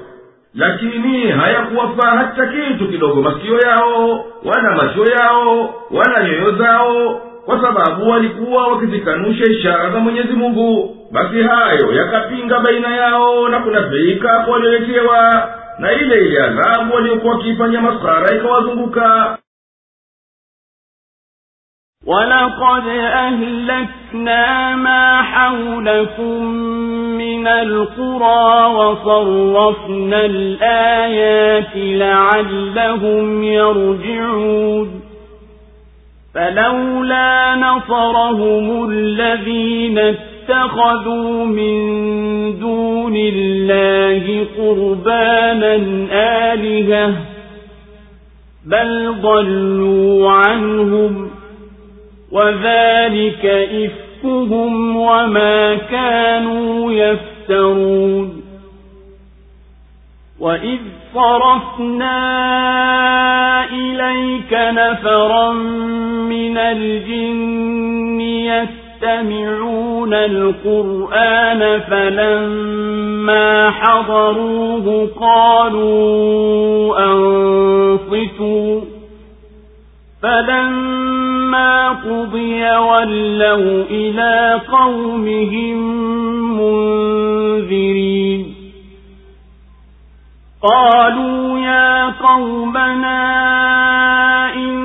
Lakini 0.55 1.27
hayakuwafaa 1.31 2.11
hata 2.17 2.47
kitu 2.47 2.89
kidogo 2.89 3.23
masikio 3.23 3.59
yao 3.59 4.25
wala 4.45 4.77
macho 4.77 5.05
yao 5.07 5.75
wala 5.91 6.25
nyoyo 6.29 6.51
zao 6.57 7.21
kwa 7.45 7.63
sababu 7.63 8.11
walikuwa 8.11 8.69
wakizikanusha 8.69 9.45
ishara 9.53 9.91
za 9.91 9.99
mwenyezi 9.99 10.33
mungu. 10.33 10.97
Basi 11.13 11.43
hayo 11.43 11.93
yakapinga 11.93 12.61
baina 12.61 12.97
yao 12.97 13.49
na 13.49 13.59
kunafika 13.59 14.29
kwa 14.39 14.53
walioletewa 14.55 15.49
na 15.79 15.93
ile 15.93 16.19
ile 16.27 16.43
adhabu 16.45 16.95
waliokuwa 16.95 17.35
wakiifanya 17.35 17.81
maskhara 17.81 18.37
ikawazunguka. 18.37 19.39
ولقد 22.07 22.87
أهلكنا 22.89 24.77
ما 24.77 25.23
حولكم 25.23 26.45
من 27.19 27.47
القرى 27.47 28.67
وصرفنا 28.75 30.25
الآيات 30.27 31.71
لعلهم 31.77 33.43
يرجعون 33.45 35.03
فلولا 36.35 37.55
نصرهم 37.55 38.91
الذين 38.91 39.99
اتخذوا 40.43 41.45
من 41.45 41.79
دون 42.59 43.17
الله 43.17 44.47
قربانا 44.59 45.75
آلهة 46.53 47.15
بل 48.67 49.15
ضلوا 49.23 50.31
عنهم 50.31 51.31
وذلك 52.33 53.47
إفكهم 53.47 54.97
وما 54.97 55.75
كانوا 55.75 56.93
يفترون 56.93 58.43
وإذ 60.41 60.79
صرفنا 61.15 62.15
إليك 63.65 64.53
نفرا 64.53 65.53
من 66.29 66.59
الجن 66.59 68.21
يستمعون 69.03 70.15
القرآن 70.15 71.81
فلما 71.81 73.71
حضروه 73.71 75.11
قالوا 75.21 76.99
أنصتوا 77.05 78.81
فلما 80.23 81.89
قضي 81.89 82.63
ولوا 82.63 83.85
إلى 83.91 84.61
قومهم 84.73 85.79
منذرين 86.61 88.55
قالوا 90.63 91.59
يا 91.59 92.07
قومنا 92.11 93.23
إن 94.55 94.82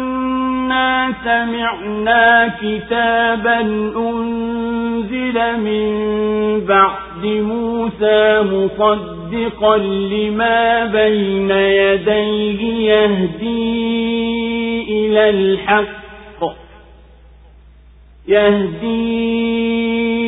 سمعنا 1.23 2.53
كتابا 2.61 3.59
أنزل 3.97 5.37
من 5.59 5.89
بعد 6.65 7.23
موسى 7.25 8.41
مصدقا 8.41 9.77
لما 9.77 10.85
بين 10.85 11.51
يديه 11.51 12.61
يهدي 12.91 13.57
إلى 14.89 15.29
الحق. 15.29 15.97
يهدي 18.27 19.27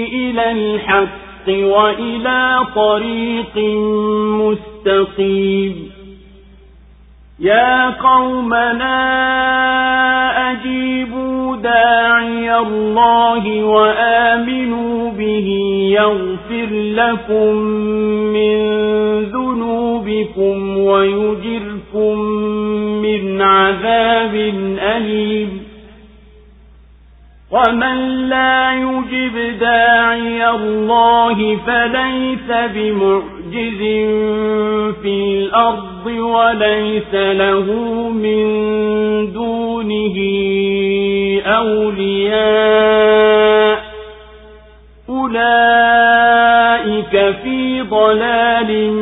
إلى 0.06 0.52
الحق 0.52 1.48
وإلى 1.48 2.60
طريق 2.76 3.58
مستقيم. 4.44 5.99
يا 7.42 7.90
قومنا 7.90 9.00
أجيبوا 10.52 11.56
داعي 11.56 12.58
الله 12.58 13.64
وآمنوا 13.64 15.12
به 15.12 15.48
يغفر 15.94 16.70
لكم 16.72 17.56
من 18.36 18.58
ذنوبكم 19.24 20.78
ويجركم 20.78 22.20
من 23.02 23.42
عذاب 23.42 24.36
أليم. 24.96 25.64
ومن 27.52 28.30
لا 28.30 28.74
يجب 28.74 29.60
داعي 29.60 30.50
الله 30.50 31.58
فليس 31.68 32.72
بمعجز 33.50 33.78
في 35.02 35.14
الأرض 35.40 36.06
وليس 36.06 37.14
له 37.14 37.66
من 38.10 38.46
دونه 39.34 40.18
أولياء 41.46 42.70
أولئك 45.10 46.36
في 47.44 47.82
ضلال 47.82 48.94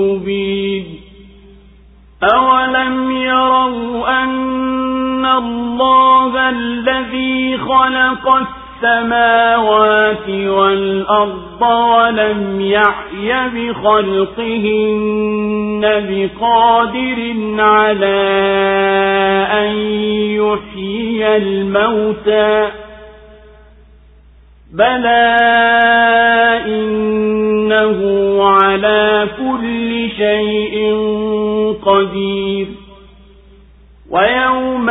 مبين 0.00 0.84
أولم 2.34 3.10
يروا 3.10 4.22
أن 4.22 5.26
الله 5.26 6.48
الذي 6.48 7.58
خلق 7.58 8.59
السماوات 8.82 10.28
والأرض 10.28 11.62
ولم 11.62 12.60
يعي 12.60 13.48
بخلقهن 13.48 15.00
بقادر 15.82 17.34
على 17.58 18.20
أن 19.52 19.76
يحيي 20.40 21.36
الموتى 21.36 22.68
بلى 24.72 25.36
إنه 26.66 28.00
على 28.44 29.28
كل 29.38 30.08
شيء 30.16 30.94
قدير 31.82 32.66
ويوم 34.10 34.90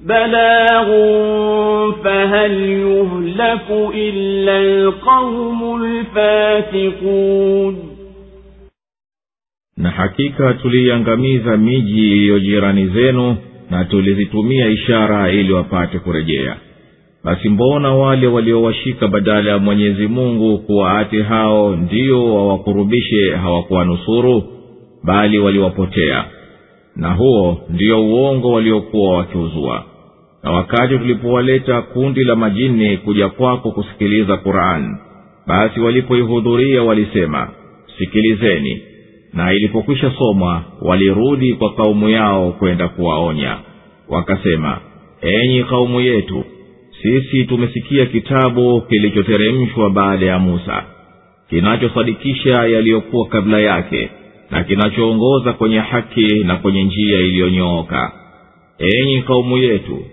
بلاغ 0.00 0.86
فهل 2.04 2.52
يهلك 2.60 3.70
إلا 3.94 4.58
القوم 4.58 5.82
الفاتقون 5.84 7.76
na 9.78 9.90
hakika 9.90 10.54
tuliiangamiza 10.54 11.56
miji 11.56 12.12
iliyo 12.12 12.38
jirani 12.40 12.86
zenu 12.86 13.36
na 13.70 13.84
tulizitumia 13.84 14.66
ishara 14.68 15.32
ili 15.32 15.52
wapate 15.52 15.98
kurejea 15.98 16.56
basi 17.24 17.48
mbona 17.48 17.94
wale 17.94 18.26
waliowashika 18.26 19.08
badala 19.08 19.50
ya 19.50 19.58
mwenyezi 19.58 20.06
mungu 20.08 20.58
kuwa 20.58 20.98
ati 20.98 21.22
hao 21.22 21.76
ndio 21.76 22.34
wawakurubishe 22.34 23.30
hawakuwanusuru 23.36 24.42
bali 25.04 25.38
waliwapotea 25.38 26.24
na 26.96 27.12
huo 27.14 27.60
ndio 27.70 28.06
uongo 28.06 28.52
waliokuwa 28.52 29.18
wakiuzua 29.18 29.84
na 30.43 30.51
wakati 30.51 30.97
tulipowaleta 30.97 31.81
kundi 31.81 32.23
la 32.23 32.35
majini 32.35 32.97
kuja 32.97 33.29
kwako 33.29 33.71
kusikiliza 33.71 34.37
quran. 34.37 34.97
Basi 35.47 35.79
walipoihudhuria 35.79 36.83
walisema 36.83 37.49
sikilizeni. 37.97 38.81
Na 39.33 39.53
ilipokwisha 39.53 40.11
somwa 40.17 40.63
walirudi 40.81 41.53
kwa 41.53 41.73
kaumu 41.73 42.09
yao 42.09 42.51
kwenda 42.51 42.87
kuwaonya. 42.87 43.57
Wakasema 44.09 44.77
enyi 45.21 45.63
kaumu 45.63 46.01
yetu 46.01 46.43
sisi 47.01 47.43
tumesikia 47.45 48.05
kitabu 48.05 48.81
kilichoteremshwa 48.81 49.89
baada 49.89 50.25
ya 50.25 50.39
musa 50.39 50.83
kinachosadikisha 51.49 52.65
yaliyokuwa 52.65 53.27
kabla 53.27 53.59
yake 53.59 54.09
na 54.51 54.63
kinachoongoza 54.63 55.53
kwenye 55.53 55.79
haki 55.79 56.43
na 56.43 56.55
kwenye 56.55 56.83
njia 56.83 57.19
iliyonyooka. 57.19 58.11
Enyi 58.79 59.21
kaumu 59.21 59.57
yetu 59.57 60.05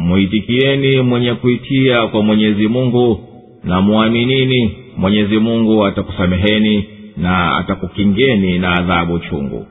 mwitikieni 0.00 1.02
mwenye 1.02 1.34
kuitia 1.34 2.06
kwa 2.06 2.22
mwenyezi 2.22 2.68
mungu 2.68 3.20
na 3.64 3.80
mwaminini 3.80 4.72
mwenyezi 4.96 5.38
mungu 5.38 5.86
atakusameheni 5.86 6.84
na 7.16 7.56
atakukingeni 7.56 8.58
na 8.58 8.72
adhabu 8.72 9.18
chungu. 9.18 9.66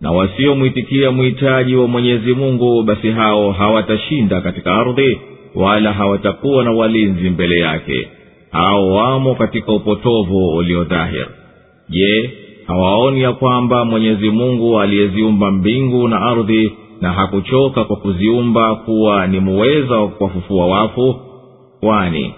Na 0.00 0.12
wasiomwitikia 0.12 1.12
mhitaji 1.12 1.76
wa 1.76 1.88
mwenyezi 1.88 2.32
mungu 2.34 2.82
basi 2.82 3.10
hao 3.10 3.52
hawatashinda 3.52 4.40
katika 4.40 4.74
ardhi 4.74 5.18
wala 5.54 5.92
hawatakuwa 5.92 6.64
na 6.64 6.70
walinzi 6.72 7.30
mbele 7.30 7.58
yake. 7.58 8.08
Hao 8.50 8.90
wamo 8.90 9.34
katika 9.34 9.72
upotovu 9.72 10.48
uliodhahir 10.56 11.26
je 11.88 12.30
hawaoni 12.66 13.22
ya 13.22 13.32
kwamba 13.32 13.84
mwenyezi 13.84 14.30
mungu 14.30 14.80
aliyeziumba 14.80 15.50
mbingu 15.50 16.08
na 16.08 16.20
ardhi 16.20 16.72
na 17.00 17.12
hakuchoka 17.12 17.84
kwa 17.84 17.96
kuziumba 17.96 18.74
kuwa 18.74 19.26
ni 19.26 19.40
muweza 19.40 19.98
wa 19.98 20.08
kuwafufua 20.08 20.66
wafu 20.66 21.20
kwani 21.80 22.34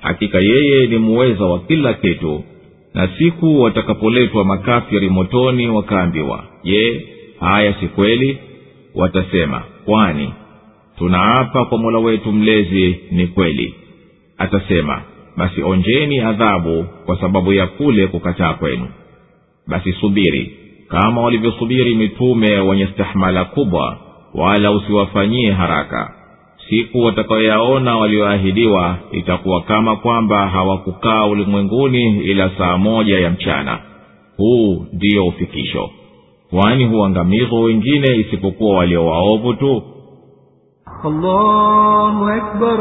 hakika 0.00 0.38
yeye 0.38 0.86
ni 0.86 0.98
muweza 0.98 1.44
wa 1.44 1.58
kila 1.58 1.94
kitu. 1.94 2.44
Na 2.94 3.08
siku 3.18 3.60
watakapoletwa 3.60 4.44
makafiri 4.44 5.08
motoni 5.10 5.68
wakaambiwa 5.68 6.44
je 6.64 7.06
haya 7.40 7.74
si 7.80 7.86
kweli? 7.88 8.38
Watasema 8.94 9.62
kwani 9.84 10.32
tunaapa 10.98 11.64
kwa 11.64 11.78
mola 11.78 11.98
wetu 11.98 12.32
mlezi 12.32 12.96
ni 13.10 13.26
kweli. 13.26 13.74
Atasema 14.38 15.02
basi 15.36 15.62
onjeni 15.62 16.20
adhabu 16.20 16.84
kwa 17.06 17.20
sababu 17.20 17.52
ya 17.52 17.66
kule 17.66 18.06
kukataa 18.06 18.54
kwenu. 18.54 18.88
Basi 19.66 19.92
subiri 19.92 20.56
kama 20.88 21.20
walivyosubiri 21.20 21.94
mitume 21.94 22.58
wenye 22.60 22.86
stahmala 22.86 23.44
kubwa 23.44 23.98
wala 24.36 24.70
usiwafanyie 24.70 25.50
haraka. 25.52 26.12
Siku 26.68 26.98
watakayoyaona 26.98 27.96
walioahidiwa 27.96 28.96
itakuwa 29.12 29.60
kama 29.62 29.96
kwamba 29.96 30.48
hawakukaa 30.48 31.26
ulimwenguni 31.26 32.18
ila 32.20 32.50
saa 32.58 32.76
moja 32.78 33.18
ya 33.18 33.30
mchana. 33.30 33.78
Huu 34.36 34.86
ndiyo 34.92 35.26
ufikisho. 35.26 35.90
Kwani 36.50 36.84
huangamizwa 36.84 37.60
wengine 37.60 38.16
isipokuwa 38.16 38.76
waliowaovu 38.78 39.54
tu? 39.54 39.82
Allahu 41.04 42.24
akbar, 42.28 42.80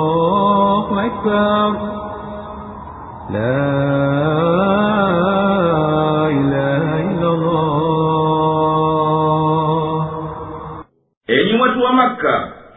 allahu 0.00 0.98
akbar. 0.98 1.72
La 3.32 4.09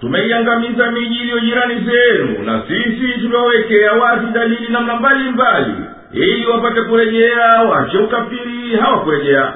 tumeiangamiza 0.04 0.92
miji 0.92 1.16
iliyo 1.16 1.40
jirani 1.40 1.76
zenu 1.76 2.44
na 2.46 2.64
sisi 2.68 3.14
tuliwawekea 3.20 3.92
wazi 3.94 4.26
dalili 4.34 4.68
namna 4.70 4.96
mbalimbali 4.96 5.74
ili 6.14 6.46
wapate 6.46 6.82
kurejea 6.82 7.48
wache 7.70 7.98
ukafiri 7.98 8.76
hawakurejea. 8.82 9.54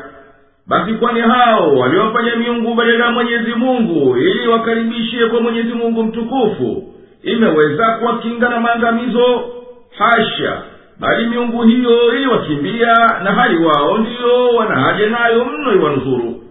Basi 0.67 0.93
kwani 0.93 1.19
hao 1.21 1.75
waliwafanya 1.75 2.35
miungu 2.35 2.73
badala 2.73 3.05
ya 3.05 3.11
mwenyezi 3.11 3.53
mungu 3.53 4.17
ili 4.17 4.47
wakaribishe 4.47 5.25
kwa 5.25 5.41
mwenyezi 5.41 5.73
mungu 5.73 6.03
mtukufu? 6.03 6.83
Imeweza 7.23 7.89
kuwakinga 7.91 8.49
na 8.49 8.59
maangamizo? 8.59 9.41
Hasha! 9.97 10.61
Bali 10.99 11.25
miungu 11.27 11.63
hiyo 11.63 12.15
iliwakimbia 12.15 12.93
na 13.23 13.31
hali 13.31 13.65
wao 13.65 13.97
ndiyo 13.97 14.49
wana 14.55 14.75
haja 14.81 15.09
nayo 15.09 15.45
mno 15.45 15.73
iwanusuru 15.73 16.41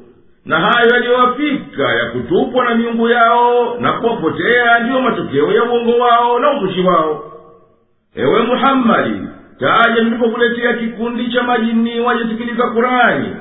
na 0.47 0.61
hayo 0.61 0.91
yaliyowafika 0.95 1.83
ya 1.95 2.05
kutupwa 2.11 2.65
na 2.65 2.75
miungu 2.75 3.09
yao 3.09 3.77
na 3.81 3.93
kuwapotea 3.93 4.79
ndiyo 4.79 5.01
matokeo 5.01 5.53
ya 5.53 5.65
uongo 5.65 5.99
wao 5.99 6.39
na 6.39 6.51
uzushi 6.59 6.81
wao. 6.81 7.33
Ewe 8.17 8.43
muhammadi 8.43 9.21
taja 9.61 10.03
nilipokuletea 10.03 10.73
kikundi 10.73 11.33
cha 11.33 11.43
majini 11.43 12.01
wajesikiliza 12.01 12.67
kurani 12.67 13.37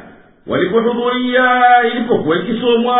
walipohudhuria 0.47 1.61
ilipokuwa 1.93 2.35
ikisomwa 2.37 2.99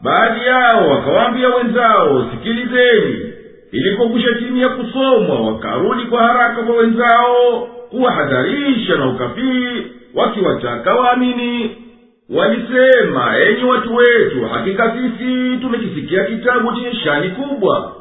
baadhi 0.00 0.46
yao 0.46 0.88
wakawaambia 0.88 1.48
wenzao 1.48 2.30
sikilizeni 2.30 3.32
ilipokwisha 3.72 4.34
timia 4.34 4.68
kusomwa 4.68 5.40
wakarudi 5.40 6.02
kwa 6.02 6.22
haraka 6.22 6.62
kwa 6.62 6.76
wenzao 6.76 7.60
kuwahadharisha 7.90 8.96
na 8.96 9.06
ukafiri 9.08 9.92
wakiwataka 10.14 10.94
waamini 10.94 11.76
walisema 12.30 13.38
enyi 13.38 13.64
watu 13.64 13.94
wetu 13.94 14.44
hakika 14.52 14.92
sisi 14.96 15.56
tumekisikia 15.60 16.24
kitabu 16.24 16.72
chenye 16.74 16.94
shani 16.94 17.28
kubwa 17.28 17.92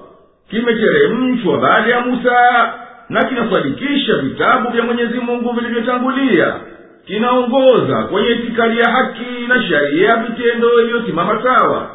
kimeteremshwa 0.49 1.57
baada 1.57 1.91
ya 1.91 2.01
musa 2.01 2.73
na 3.09 3.23
kinasadikisha 3.23 4.15
vitabu 4.15 4.69
vya 4.71 4.83
mwenyezi 4.83 5.19
mungu 5.19 5.53
vilivyotangulia. 5.53 6.53
Kinaongoza 7.05 8.03
kwenye 8.03 8.29
itikadi 8.29 8.79
ya 8.79 8.89
haki 8.89 9.47
na 9.47 9.63
sharia 9.63 10.09
ya 10.09 10.15
vitendo 10.15 10.81
iliyosimama 10.81 11.43
sawa. 11.43 11.89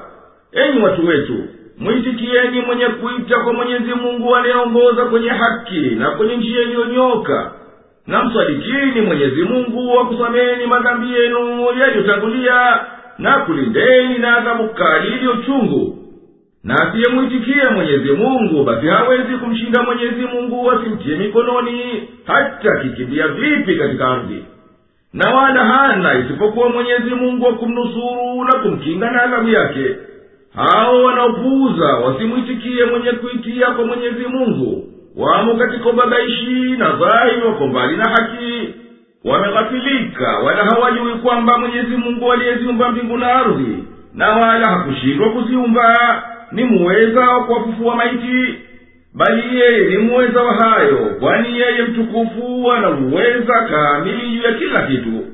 Enyi 0.53 0.81
watu 0.83 1.07
wetu 1.07 1.45
mwitikieni 1.79 2.61
mwenye 2.61 2.87
kuita 2.87 3.41
kwa 3.41 3.53
mwenyezi 3.53 3.95
mungu 3.95 4.37
anayeongoza 4.37 5.05
kwenye 5.05 5.29
haki 5.29 5.81
na 5.81 6.11
kwenye 6.11 6.37
njia 6.37 6.63
iliyonyoka 6.63 7.53
na 8.09 8.25
mswadikini 8.25 9.01
mwenyezi 9.01 9.43
mungu 9.43 10.01
akusameni 10.01 10.67
madhambi 10.67 11.15
yenu 11.15 11.67
yaliyotangulia 11.81 12.81
na 13.19 13.39
kulindeni 13.39 14.19
na 14.19 14.37
adhabu 14.37 14.69
kali 14.69 15.09
iliyochungu 15.09 15.95
na 16.65 16.75
asiyemwitikia 16.75 17.71
mwenyezi 17.71 18.13
mungu 18.13 18.65
basi 18.65 18.87
hawezi 18.87 19.33
kumshinda 19.37 19.83
mwenyezi 19.83 20.27
mungu 20.33 20.71
asimtie 20.71 21.17
mikononi 21.17 22.09
hata 22.25 22.77
kikimbia 22.77 23.29
vipi 23.29 23.75
katika 23.75 24.09
ardhi. 24.09 24.45
Na 25.13 25.31
wala 25.35 25.65
hana 25.65 26.19
isipokuwa 26.19 26.69
mwenyezi 26.69 27.11
mungu 27.11 27.45
wa 27.45 27.53
kumnusuru 27.53 28.45
na 28.45 28.59
kumkinga 28.63 29.11
na 29.11 29.23
adhabu 29.23 29.49
yake. 29.49 29.97
Hao 30.57 31.05
wanaopuuza 31.05 31.85
wasimwitikie 31.87 32.85
mwenye 32.85 33.13
kuitia 33.13 33.67
kwa 33.71 33.85
mwenyezi 33.87 34.25
mungu 34.27 34.89
wamo 35.19 35.55
katika 35.57 35.89
ubabaishi 35.89 36.77
na 36.79 36.93
dhahiri 36.93 37.47
wako 37.47 37.67
mbali 37.67 37.97
na 37.97 38.05
haki. 38.11 38.75
Wameghafilika 39.25 40.39
wala 40.39 40.65
hawajui 40.65 41.13
kwamba 41.13 41.59
mwenyezi 41.59 41.97
mungu 41.97 42.33
aliyeziumba 42.33 42.91
mbingu 42.93 43.17
na 43.19 43.33
ardhi 43.35 43.85
na 44.15 44.29
wala 44.29 44.69
hakushindwa 44.71 45.31
kuziumba. 45.31 46.23
Ni 46.53 46.65
muweza 46.65 47.21
wa 47.21 47.45
kuwafufua 47.45 47.97
maiti 47.97 48.55
bali 49.15 49.59
yeye 49.61 49.89
ni 49.91 49.99
muweza 49.99 50.43
wa 50.43 50.55
hayo 50.55 50.97
kwani 51.21 51.59
yeye 51.59 51.83
mtukufu 51.83 52.73
ana 52.73 52.91
uweza 52.91 53.63
kamili 53.71 54.29
juu 54.37 54.43
ya 54.43 54.53
kila 54.53 54.83
kitu. 54.83 55.25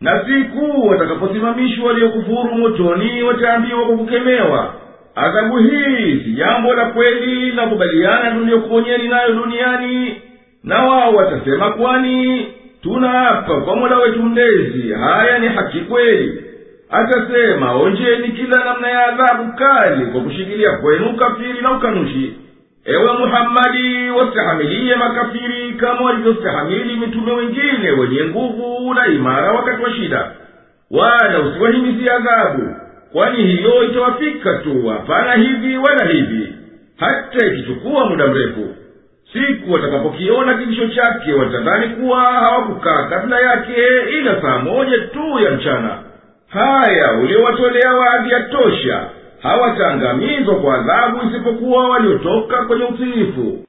Na 0.00 0.24
siku 0.24 0.88
watakaposimamishwa 0.88 1.86
waliokufuru 1.86 2.54
motoni 2.54 3.22
wataambiwa 3.22 3.86
kwa 3.86 3.96
kukemewa 3.96 4.74
adhabu 5.18 5.56
hii 5.58 6.20
si 6.24 6.32
jambo 6.32 6.74
la 6.74 6.84
kweli 6.84 7.50
la 7.52 7.66
kubaliana 7.66 8.30
tuliyokuonyeni 8.30 9.08
nayo 9.08 9.32
duniani. 9.34 10.22
Na 10.64 10.82
wao 10.86 11.12
watasema 11.14 11.70
kwani 11.72 12.46
tunaapa 12.82 13.60
kwa 13.60 13.76
mola 13.76 13.98
wetu 13.98 14.22
mlezi 14.22 14.92
haya 14.92 15.38
ni 15.38 15.48
haki 15.48 15.80
kweli. 15.80 16.44
Atasema 16.90 17.72
onjeni 17.74 18.28
kila 18.28 18.64
namna 18.64 18.88
ya 18.90 19.06
adhabu 19.06 19.52
kali 19.52 20.06
kwa 20.06 20.20
kushikilia 20.20 20.72
kwenu 20.72 21.06
ukafiri 21.10 21.60
na 21.62 21.72
ukanushi. 21.72 22.36
Ewe 22.84 23.12
muhammadi 23.18 24.10
wastahamilie 24.10 24.96
makafiri 24.96 25.72
kama 25.80 26.00
walivyostahamili 26.00 26.96
mitume 26.96 27.32
wengine 27.32 27.90
wenye 27.90 28.24
nguvu 28.24 28.94
na 28.94 29.06
imara 29.06 29.52
wakati 29.52 29.82
wa 29.82 29.92
shida. 29.92 30.30
Wala 30.90 31.40
usiwahimizie 31.40 32.10
adhabu 32.12 32.76
kwani 33.12 33.42
hiyo 33.46 33.84
itawafika 33.84 34.58
tu 34.58 34.88
hapana 34.88 35.32
hivi 35.34 35.76
wala 35.78 36.04
hivi. 36.04 36.52
Hata 36.96 37.46
ikichukua 37.46 38.06
muda 38.10 38.26
mrefu 38.26 38.74
siku 39.32 39.72
watakapokiona 39.72 40.54
kitisho 40.58 40.88
chake 40.88 41.32
watadhani 41.32 41.88
kuwa 41.88 42.20
hawakukaa 42.22 43.08
kabla 43.08 43.40
yake 43.40 43.74
ila 44.18 44.42
saa 44.42 44.58
moja 44.58 44.98
tu 44.98 45.38
ya 45.44 45.50
mchana. 45.50 45.98
Haya 46.48 47.12
uliowatolea 47.12 47.92
waadi 47.94 48.30
ya 48.30 48.40
tosha 48.40 49.06
hawataangamizwa 49.42 50.54
kwa 50.54 50.74
adhabu 50.74 51.28
isipokuwa 51.30 51.88
waliotoka 51.88 52.64
kwenye 52.64 52.84
utiifu 52.84 53.64